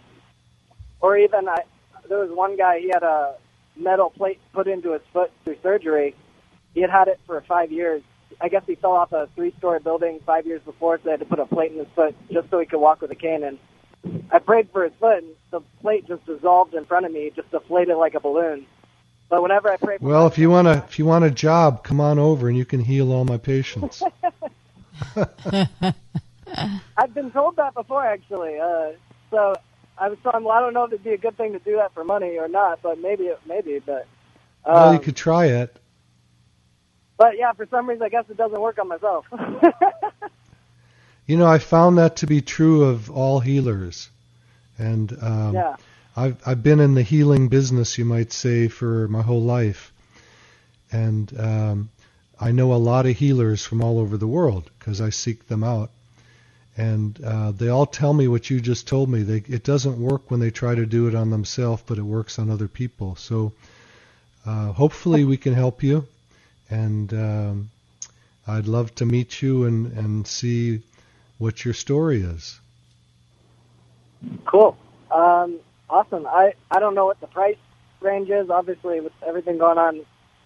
or 1.00 1.16
even 1.18 1.48
I, 1.48 1.64
there 2.08 2.18
was 2.18 2.30
one 2.30 2.56
guy 2.56 2.80
he 2.80 2.88
had 2.88 3.02
a 3.02 3.36
metal 3.76 4.10
plate 4.10 4.40
put 4.52 4.68
into 4.68 4.92
his 4.92 5.02
foot 5.12 5.30
through 5.44 5.56
surgery. 5.62 6.14
He 6.74 6.80
had 6.82 6.90
had 6.90 7.08
it 7.08 7.20
for 7.26 7.40
five 7.42 7.72
years. 7.72 8.02
I 8.40 8.48
guess 8.48 8.62
he 8.66 8.74
fell 8.74 8.92
off 8.92 9.12
a 9.12 9.28
three-story 9.34 9.80
building 9.80 10.20
five 10.24 10.46
years 10.46 10.62
before, 10.62 10.98
so 10.98 11.02
they 11.04 11.10
had 11.12 11.20
to 11.20 11.26
put 11.26 11.38
a 11.38 11.46
plate 11.46 11.72
in 11.72 11.78
his 11.78 11.88
foot 11.94 12.14
just 12.30 12.50
so 12.50 12.58
he 12.58 12.66
could 12.66 12.80
walk 12.80 13.00
with 13.00 13.10
a 13.10 13.14
cane. 13.14 13.42
And 13.42 13.58
I 14.30 14.38
prayed 14.38 14.68
for 14.72 14.84
his 14.84 14.92
foot, 14.98 15.22
and 15.22 15.34
the 15.50 15.60
plate 15.80 16.06
just 16.06 16.24
dissolved 16.26 16.74
in 16.74 16.84
front 16.84 17.06
of 17.06 17.12
me, 17.12 17.30
just 17.34 17.50
deflated 17.50 17.96
like 17.96 18.14
a 18.14 18.20
balloon. 18.20 18.66
But 19.28 19.42
whenever 19.42 19.70
I 19.70 19.76
pray 19.76 19.98
for 19.98 20.04
Well, 20.04 20.26
if 20.26 20.38
you 20.38 20.50
want 20.50 20.66
a 20.66 20.84
if 20.88 20.98
you 20.98 21.06
want 21.06 21.24
a 21.24 21.30
job, 21.30 21.84
come 21.84 22.00
on 22.00 22.18
over 22.18 22.48
and 22.48 22.58
you 22.58 22.64
can 22.64 22.80
heal 22.80 23.12
all 23.12 23.24
my 23.24 23.38
patients. 23.38 24.02
I've 26.96 27.14
been 27.14 27.30
told 27.30 27.56
that 27.56 27.74
before, 27.74 28.04
actually. 28.04 28.58
Uh, 28.58 28.92
so 29.30 29.54
I 29.98 30.08
was 30.08 30.18
telling, 30.22 30.44
well, 30.44 30.56
I 30.56 30.60
don't 30.60 30.74
know 30.74 30.84
if 30.84 30.92
it'd 30.92 31.04
be 31.04 31.10
a 31.10 31.18
good 31.18 31.36
thing 31.36 31.52
to 31.52 31.58
do 31.58 31.76
that 31.76 31.94
for 31.94 32.04
money 32.04 32.38
or 32.38 32.48
not, 32.48 32.80
but 32.82 32.98
maybe, 32.98 33.24
it, 33.24 33.38
maybe, 33.46 33.78
but. 33.78 34.06
Um, 34.64 34.74
well, 34.74 34.92
you 34.94 35.00
could 35.00 35.16
try 35.16 35.46
it. 35.46 35.79
But 37.20 37.36
yeah, 37.36 37.52
for 37.52 37.66
some 37.66 37.86
reason, 37.86 38.02
I 38.02 38.08
guess 38.08 38.24
it 38.30 38.38
doesn't 38.38 38.58
work 38.58 38.78
on 38.78 38.88
myself. 38.88 39.26
You 41.26 41.36
know, 41.36 41.46
I 41.46 41.58
found 41.60 41.98
that 41.98 42.16
to 42.16 42.26
be 42.26 42.40
true 42.40 42.82
of 42.82 43.08
all 43.08 43.38
healers, 43.38 44.08
and 44.78 45.16
um, 45.22 45.54
yeah. 45.54 45.76
I've 46.16 46.42
I've 46.44 46.62
been 46.64 46.80
in 46.80 46.94
the 46.94 47.04
healing 47.04 47.46
business, 47.46 47.98
you 47.98 48.04
might 48.04 48.32
say, 48.32 48.66
for 48.66 49.06
my 49.06 49.22
whole 49.22 49.42
life, 49.42 49.92
and 50.90 51.32
um, 51.38 51.90
I 52.40 52.50
know 52.50 52.72
a 52.72 52.82
lot 52.82 53.06
of 53.06 53.16
healers 53.16 53.64
from 53.64 53.80
all 53.80 54.00
over 54.00 54.16
the 54.16 54.26
world 54.26 54.72
because 54.76 55.00
I 55.00 55.10
seek 55.10 55.46
them 55.46 55.62
out, 55.62 55.90
and 56.76 57.22
uh, 57.24 57.52
they 57.52 57.68
all 57.68 57.86
tell 57.86 58.12
me 58.12 58.26
what 58.26 58.50
you 58.50 58.60
just 58.60 58.88
told 58.88 59.08
me. 59.08 59.22
They, 59.22 59.44
it 59.46 59.62
doesn't 59.62 60.00
work 60.00 60.32
when 60.32 60.40
they 60.40 60.50
try 60.50 60.74
to 60.74 60.84
do 60.84 61.06
it 61.06 61.14
on 61.14 61.30
themselves, 61.30 61.84
but 61.86 61.98
it 61.98 62.02
works 62.02 62.40
on 62.40 62.50
other 62.50 62.66
people. 62.66 63.14
So 63.14 63.52
uh, 64.44 64.72
hopefully 64.72 65.24
we 65.24 65.36
can 65.36 65.54
help 65.54 65.84
you, 65.84 66.08
and 66.70 67.12
um, 67.12 67.70
I'd 68.46 68.66
love 68.66 68.94
to 68.96 69.06
meet 69.06 69.42
you 69.42 69.64
and 69.64 69.92
and 69.96 70.26
see 70.26 70.82
what 71.38 71.64
your 71.64 71.74
story 71.74 72.22
is. 72.22 72.60
Cool. 74.44 74.76
Um, 75.10 75.58
awesome. 75.88 76.26
I, 76.26 76.54
I 76.70 76.78
don't 76.78 76.94
know 76.94 77.06
what 77.06 77.20
the 77.20 77.26
price 77.26 77.56
range 78.00 78.30
is, 78.30 78.50
obviously, 78.50 79.00
with 79.00 79.12
everything 79.26 79.58
going 79.58 79.78
on, 79.78 80.04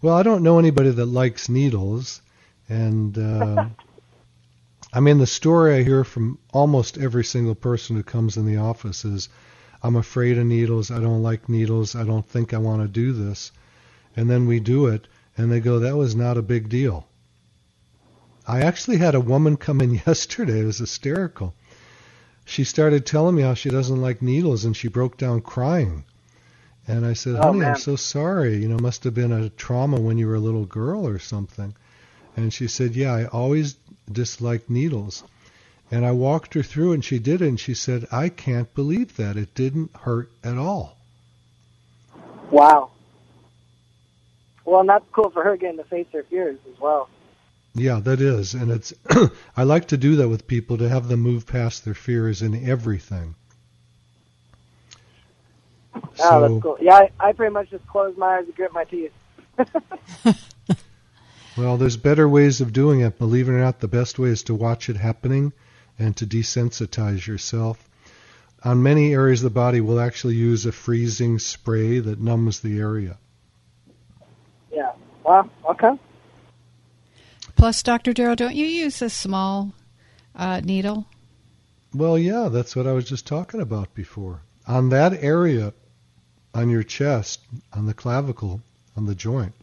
Well, 0.00 0.14
I 0.14 0.22
don't 0.22 0.44
know 0.44 0.60
anybody 0.60 0.90
that 0.90 1.06
likes 1.06 1.48
needles, 1.48 2.22
and 2.68 3.18
uh, 3.18 3.68
I 4.92 5.00
mean 5.00 5.18
the 5.18 5.26
story 5.26 5.74
I 5.74 5.82
hear 5.82 6.04
from 6.04 6.38
almost 6.52 6.98
every 6.98 7.24
single 7.24 7.56
person 7.56 7.96
who 7.96 8.04
comes 8.04 8.36
in 8.36 8.46
the 8.46 8.58
office 8.58 9.04
is, 9.04 9.28
"I'm 9.82 9.96
afraid 9.96 10.38
of 10.38 10.46
needles. 10.46 10.92
I 10.92 11.00
don't 11.00 11.24
like 11.24 11.48
needles. 11.48 11.96
I 11.96 12.04
don't 12.04 12.24
think 12.24 12.54
I 12.54 12.58
want 12.58 12.82
to 12.82 12.88
do 12.88 13.12
this," 13.12 13.50
and 14.14 14.30
then 14.30 14.46
we 14.46 14.60
do 14.60 14.86
it, 14.86 15.08
and 15.36 15.50
they 15.50 15.58
go, 15.58 15.80
"That 15.80 15.96
was 15.96 16.14
not 16.14 16.38
a 16.38 16.42
big 16.42 16.68
deal." 16.68 17.08
I 18.46 18.60
actually 18.60 18.98
had 18.98 19.16
a 19.16 19.20
woman 19.20 19.56
come 19.56 19.80
in 19.80 19.94
yesterday. 20.06 20.60
It 20.60 20.66
was 20.66 20.78
hysterical. 20.78 21.54
She 22.44 22.62
started 22.62 23.04
telling 23.04 23.34
me 23.34 23.42
how 23.42 23.54
she 23.54 23.68
doesn't 23.68 24.00
like 24.00 24.22
needles, 24.22 24.64
and 24.64 24.76
she 24.76 24.86
broke 24.86 25.16
down 25.18 25.40
crying. 25.40 26.04
And 26.88 27.04
I 27.04 27.12
said, 27.12 27.36
Oh, 27.36 27.42
honey, 27.42 27.60
man. 27.60 27.74
I'm 27.74 27.80
so 27.80 27.96
sorry. 27.96 28.56
You 28.56 28.68
know, 28.68 28.78
must 28.78 29.04
have 29.04 29.14
been 29.14 29.30
a 29.30 29.50
trauma 29.50 30.00
when 30.00 30.16
you 30.16 30.26
were 30.26 30.34
a 30.34 30.40
little 30.40 30.64
girl 30.64 31.06
or 31.06 31.18
something. 31.18 31.74
And 32.34 32.52
she 32.52 32.68
said, 32.68 32.94
yeah, 32.94 33.12
I 33.12 33.24
always 33.26 33.76
disliked 34.10 34.70
needles. 34.70 35.24
And 35.90 36.06
I 36.06 36.12
walked 36.12 36.54
her 36.54 36.62
through 36.62 36.92
and 36.92 37.04
she 37.04 37.18
did 37.18 37.42
it 37.42 37.48
and 37.48 37.58
she 37.58 37.74
said, 37.74 38.06
I 38.12 38.28
can't 38.28 38.72
believe 38.74 39.16
that. 39.16 39.36
It 39.36 39.54
didn't 39.54 39.94
hurt 39.96 40.30
at 40.42 40.56
all. 40.56 40.96
wow. 42.50 42.90
Well, 44.64 44.80
and 44.80 44.88
that's 44.88 45.04
cool 45.12 45.30
for 45.30 45.42
her 45.42 45.56
getting 45.56 45.78
to 45.78 45.84
face 45.84 46.06
her 46.12 46.22
fears 46.22 46.58
as 46.70 46.78
well. 46.78 47.08
Yeah, 47.74 48.00
that 48.00 48.20
is. 48.20 48.54
And 48.54 48.70
it's 48.70 48.92
I 49.56 49.64
like 49.64 49.88
to 49.88 49.96
do 49.96 50.16
that 50.16 50.28
with 50.28 50.46
people 50.46 50.78
to 50.78 50.88
have 50.88 51.08
them 51.08 51.20
move 51.20 51.46
past 51.46 51.84
their 51.84 51.94
fears 51.94 52.42
in 52.42 52.68
everything. 52.68 53.34
Oh, 55.94 56.00
So- 56.14 56.40
that's 56.40 56.62
cool. 56.62 56.78
Yeah, 56.80 56.94
I, 56.94 57.10
I 57.20 57.32
pretty 57.32 57.52
much 57.52 57.70
just 57.70 57.86
close 57.86 58.16
my 58.16 58.36
eyes 58.38 58.44
and 58.44 58.54
grit 58.54 58.72
my 58.72 58.84
teeth. 58.84 59.12
Well, 61.58 61.76
there's 61.76 61.96
better 61.96 62.28
ways 62.28 62.60
of 62.60 62.72
doing 62.72 63.00
it. 63.00 63.18
Believe 63.18 63.48
it 63.48 63.52
or 63.52 63.58
not, 63.58 63.80
the 63.80 63.88
best 63.88 64.16
way 64.16 64.28
is 64.28 64.44
to 64.44 64.54
watch 64.54 64.88
it 64.88 64.96
happening 64.96 65.52
and 65.98 66.16
to 66.16 66.24
desensitize 66.24 67.26
yourself. 67.26 67.88
On 68.62 68.80
many 68.80 69.12
areas 69.12 69.40
of 69.40 69.50
the 69.52 69.54
body, 69.58 69.80
we'll 69.80 69.98
actually 69.98 70.36
use 70.36 70.66
a 70.66 70.70
freezing 70.70 71.40
spray 71.40 71.98
that 71.98 72.20
numbs 72.20 72.60
the 72.60 72.78
area. 72.78 73.18
Yeah. 74.70 74.92
Wow. 75.24 75.50
Okay. 75.68 75.98
Plus, 77.56 77.82
Dr. 77.82 78.12
Darrow, 78.12 78.36
don't 78.36 78.54
you 78.54 78.66
use 78.66 79.02
a 79.02 79.10
small 79.10 79.72
uh, 80.36 80.60
needle? 80.60 81.06
Well, 81.92 82.16
yeah, 82.16 82.50
that's 82.52 82.76
what 82.76 82.86
I 82.86 82.92
was 82.92 83.04
just 83.04 83.26
talking 83.26 83.60
about 83.60 83.94
before. 83.94 84.42
On 84.68 84.90
that 84.90 85.14
area, 85.24 85.72
on 86.54 86.68
your 86.68 86.82
chest, 86.82 87.40
on 87.72 87.86
the 87.86 87.94
clavicle, 87.94 88.60
on 88.96 89.06
the 89.06 89.14
joint, 89.14 89.54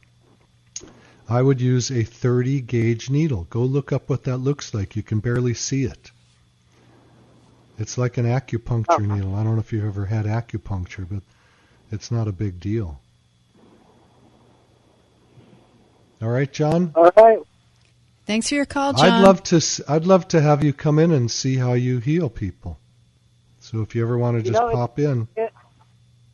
I 1.29 1.41
would 1.41 1.61
use 1.61 1.91
a 1.91 2.03
30 2.03 2.61
gauge 2.61 3.09
needle. 3.09 3.45
Go 3.49 3.61
look 3.61 3.91
up 3.91 4.09
what 4.09 4.23
that 4.23 4.37
looks 4.37 4.73
like. 4.73 4.95
You 4.95 5.03
can 5.03 5.19
barely 5.19 5.53
see 5.53 5.83
it. 5.83 6.11
It's 7.77 7.97
like 7.97 8.17
an 8.17 8.25
acupuncture 8.25 8.85
oh. 8.89 8.97
needle. 9.15 9.35
I 9.35 9.43
don't 9.43 9.55
know 9.55 9.59
if 9.59 9.73
you've 9.73 9.85
ever 9.85 10.05
had 10.05 10.25
acupuncture, 10.25 11.07
but 11.09 11.21
it's 11.91 12.11
not 12.11 12.27
a 12.27 12.31
big 12.31 12.59
deal. 12.59 12.99
All 16.21 16.29
right, 16.29 16.51
John. 16.51 16.93
All 16.95 17.11
right. 17.15 17.39
Thanks 18.25 18.49
for 18.49 18.55
your 18.55 18.65
call, 18.65 18.93
John. 18.93 19.09
I'd 19.09 19.23
love 19.23 19.43
to. 19.43 19.57
s- 19.57 19.81
I'd 19.87 20.05
love 20.05 20.27
to 20.29 20.41
have 20.41 20.63
you 20.63 20.73
come 20.73 20.97
in 20.97 21.11
and 21.11 21.29
see 21.29 21.57
how 21.57 21.73
you 21.73 21.99
heal 21.99 22.29
people. 22.29 22.79
So 23.75 23.81
if 23.81 23.93
you 23.93 24.01
ever 24.03 24.17
want 24.17 24.35
to 24.35 24.37
You 24.37 24.51
just 24.53 24.61
know, 24.61 24.69
it- 24.69 24.73
pop 24.73 24.97
in, 24.99 25.27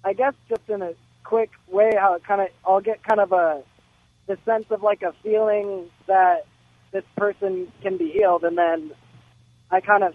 I 0.04 0.14
guess 0.14 0.36
just 0.48 0.62
in 0.70 0.84
a 0.84 0.94
quick 1.24 1.50
way, 1.68 1.92
how 2.00 2.14
it 2.14 2.24
kind 2.24 2.40
of, 2.40 2.50
I'll 2.64 2.82
get 2.82 3.04
kind 3.04 3.20
of 3.20 3.32
a, 3.32 3.64
the 4.28 4.38
sense 4.46 4.66
of 4.70 4.84
like 4.84 5.02
a 5.02 5.12
feeling 5.24 5.90
that 6.06 6.46
this 6.92 7.04
person 7.18 7.72
can 7.82 7.98
be 7.98 8.12
healed, 8.12 8.44
and 8.44 8.56
then 8.56 8.92
I 9.72 9.82
kind 9.82 10.04
of 10.04 10.14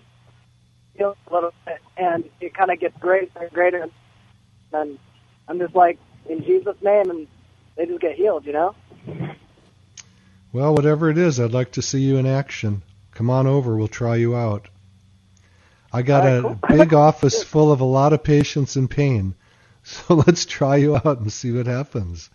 feel 0.96 1.16
a 1.28 1.34
little 1.34 1.52
bit, 1.64 1.78
and 1.96 2.22
it 2.40 2.54
kind 2.54 2.70
of 2.70 2.78
gets 2.78 2.96
greater 2.98 3.28
and 3.40 3.50
greater, 3.50 3.88
and 4.72 4.98
I'm 5.48 5.58
just 5.58 5.74
like, 5.74 5.98
in 6.28 6.44
Jesus' 6.44 6.76
name, 6.80 7.10
and 7.10 7.26
they 7.76 7.86
just 7.86 8.00
get 8.00 8.14
healed, 8.14 8.46
you 8.46 8.52
know? 8.52 8.74
well, 10.52 10.74
whatever 10.74 11.10
it 11.10 11.18
is, 11.18 11.40
I'd 11.40 11.52
like 11.52 11.72
to 11.72 11.82
see 11.82 12.00
you 12.02 12.18
in 12.18 12.26
action. 12.26 12.82
Come 13.10 13.30
on 13.30 13.48
over. 13.48 13.76
We'll 13.76 13.88
try 13.88 14.14
you 14.14 14.36
out. 14.36 14.68
I 15.96 16.02
got 16.02 16.24
All 16.24 16.36
a 16.38 16.42
cool. 16.42 16.58
big 16.68 16.92
office 16.94 17.42
full 17.42 17.72
of 17.72 17.80
a 17.80 17.84
lot 17.84 18.12
of 18.12 18.22
patients 18.22 18.76
in 18.76 18.88
pain. 18.88 19.34
So 19.88 20.14
let's 20.14 20.44
try 20.44 20.76
you 20.78 20.96
out 20.96 21.20
and 21.20 21.32
see 21.32 21.52
what 21.52 21.66
happens. 21.66 22.28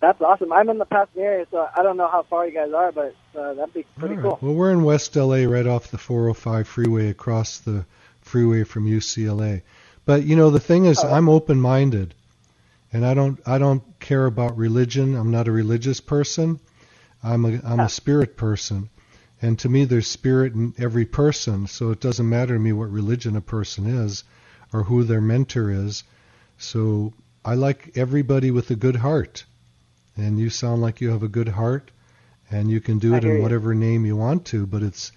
That's 0.00 0.20
awesome. 0.20 0.52
I'm 0.52 0.68
in 0.70 0.78
the 0.78 0.84
Pasadena 0.84 1.26
area, 1.26 1.46
so 1.50 1.66
I 1.76 1.82
don't 1.82 1.96
know 1.96 2.06
how 2.06 2.22
far 2.22 2.46
you 2.46 2.52
guys 2.54 2.72
are, 2.72 2.92
but 2.92 3.16
uh, 3.36 3.54
that'd 3.54 3.74
be 3.74 3.84
pretty 3.98 4.14
right. 4.14 4.22
cool. 4.22 4.38
Well, 4.40 4.54
we're 4.54 4.70
in 4.70 4.84
West 4.84 5.16
LA, 5.16 5.38
right 5.42 5.66
off 5.66 5.90
the 5.90 5.98
405 5.98 6.68
freeway, 6.68 7.08
across 7.08 7.58
the 7.58 7.84
freeway 8.20 8.62
from 8.62 8.86
UCLA. 8.86 9.62
But 10.04 10.22
you 10.22 10.36
know, 10.36 10.50
the 10.50 10.60
thing 10.60 10.84
is, 10.84 11.00
Oh. 11.02 11.08
I'm 11.12 11.28
open-minded, 11.28 12.14
and 12.92 13.04
I 13.04 13.14
don't 13.14 13.40
I 13.44 13.58
don't 13.58 13.82
care 13.98 14.26
about 14.26 14.56
religion. 14.56 15.16
I'm 15.16 15.32
not 15.32 15.48
a 15.48 15.52
religious 15.52 16.00
person. 16.00 16.60
I'm 17.24 17.44
a 17.44 17.60
I'm 17.64 17.80
a 17.80 17.88
spirit 17.88 18.36
person, 18.36 18.88
and 19.42 19.58
to 19.60 19.68
me, 19.68 19.84
there's 19.84 20.06
spirit 20.08 20.54
in 20.54 20.74
every 20.78 21.04
person. 21.06 21.66
So 21.66 21.90
it 21.90 22.00
doesn't 22.00 22.28
matter 22.28 22.54
to 22.54 22.60
me 22.60 22.72
what 22.72 22.90
religion 22.90 23.36
a 23.36 23.40
person 23.40 23.86
is. 23.86 24.24
or 24.72 24.84
who 24.84 25.02
their 25.04 25.20
mentor 25.20 25.70
is. 25.70 26.04
So 26.58 27.14
I 27.44 27.54
like 27.54 27.96
everybody 27.96 28.50
with 28.50 28.70
a 28.70 28.76
good 28.76 28.96
heart. 28.96 29.44
And 30.16 30.38
you 30.38 30.50
sound 30.50 30.82
like 30.82 31.00
you 31.00 31.10
have 31.10 31.22
a 31.22 31.28
good 31.28 31.48
heart 31.48 31.90
and 32.50 32.70
you 32.70 32.80
can 32.80 32.98
do 32.98 33.14
I 33.14 33.16
it 33.16 33.24
hear 33.24 33.32
in 33.32 33.38
you. 33.38 33.42
whatever 33.42 33.74
name 33.74 34.04
you 34.04 34.16
want 34.16 34.44
to, 34.46 34.66
but 34.66 34.82
it's 34.82 35.12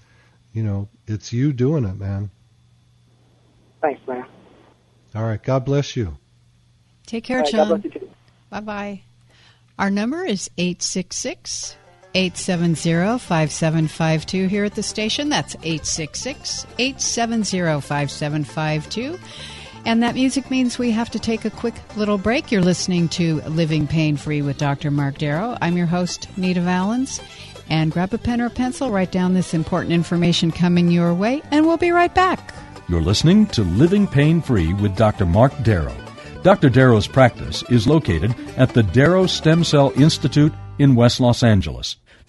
you 0.54 0.64
know, 0.64 0.88
it's 1.08 1.34
you 1.34 1.54
doing 1.54 1.86
it, 1.86 1.98
man. 1.98 2.30
Thanks, 3.82 4.06
man. 4.08 4.26
All 5.16 5.24
right, 5.24 5.42
God 5.42 5.66
bless 5.66 5.96
you. 5.96 6.18
Take 7.06 7.24
care, 7.26 7.40
All 7.40 7.44
right, 7.44 7.56
God 7.56 7.68
John. 7.68 7.68
bless 7.68 7.84
you 7.86 7.90
too. 7.92 8.10
Bye 8.50 8.60
bye. 8.62 9.02
Our 9.80 9.90
number 9.90 10.24
is 10.24 10.50
866 10.58 11.76
870 12.14 13.20
5752 13.20 14.48
here 14.48 14.66
at 14.66 14.76
the 14.76 14.84
station. 14.84 15.30
That's 15.30 15.56
866 15.56 16.66
870 16.78 17.82
5752. 17.82 19.20
And 19.86 20.04
that 20.04 20.14
music 20.14 20.52
means 20.52 20.78
we 20.78 20.92
have 20.92 21.10
to 21.12 21.20
take 21.20 21.44
a 21.46 21.50
quick 21.50 21.76
little 21.96 22.18
break. 22.18 22.52
You're 22.52 22.62
listening 22.62 23.10
to 23.10 23.42
Living 23.42 23.88
Pain 23.88 24.16
Free 24.16 24.42
with 24.42 24.58
Dr. 24.58 24.92
Mark 24.92 25.18
Darrow. 25.18 25.58
I'm 25.62 25.76
your 25.76 25.88
host, 25.88 26.28
Nita 26.38 26.62
Valens. 26.62 27.20
And 27.70 27.92
grab 27.92 28.14
a 28.14 28.18
pen 28.18 28.42
or 28.42 28.48
a 28.48 28.52
pencil, 28.52 28.92
write 28.92 29.12
down 29.12 29.34
this 29.34 29.54
important 29.54 29.94
information 29.94 30.52
coming 30.52 30.92
your 30.92 31.14
way, 31.14 31.42
and 31.52 31.66
we'll 31.66 31.78
be 31.78 31.92
right 31.92 32.14
back. 32.14 32.54
You're 32.90 33.02
listening 33.02 33.46
to 33.48 33.64
Living 33.64 34.06
Pain 34.08 34.42
Free 34.42 34.74
with 34.74 34.96
Dr. 34.96 35.26
Mark 35.26 35.54
Darrow. 35.64 35.96
Dr. 36.44 36.70
Darrow's 36.70 37.08
practice 37.08 37.64
is 37.70 37.88
located 37.88 38.36
at 38.58 38.74
the 38.74 38.84
Darrow 38.84 39.26
Stem 39.26 39.64
Cell 39.64 39.94
Institute 39.96 40.52
in 40.80 40.96
West 40.96 41.20
Los 41.20 41.44
Angeles. 41.44 41.96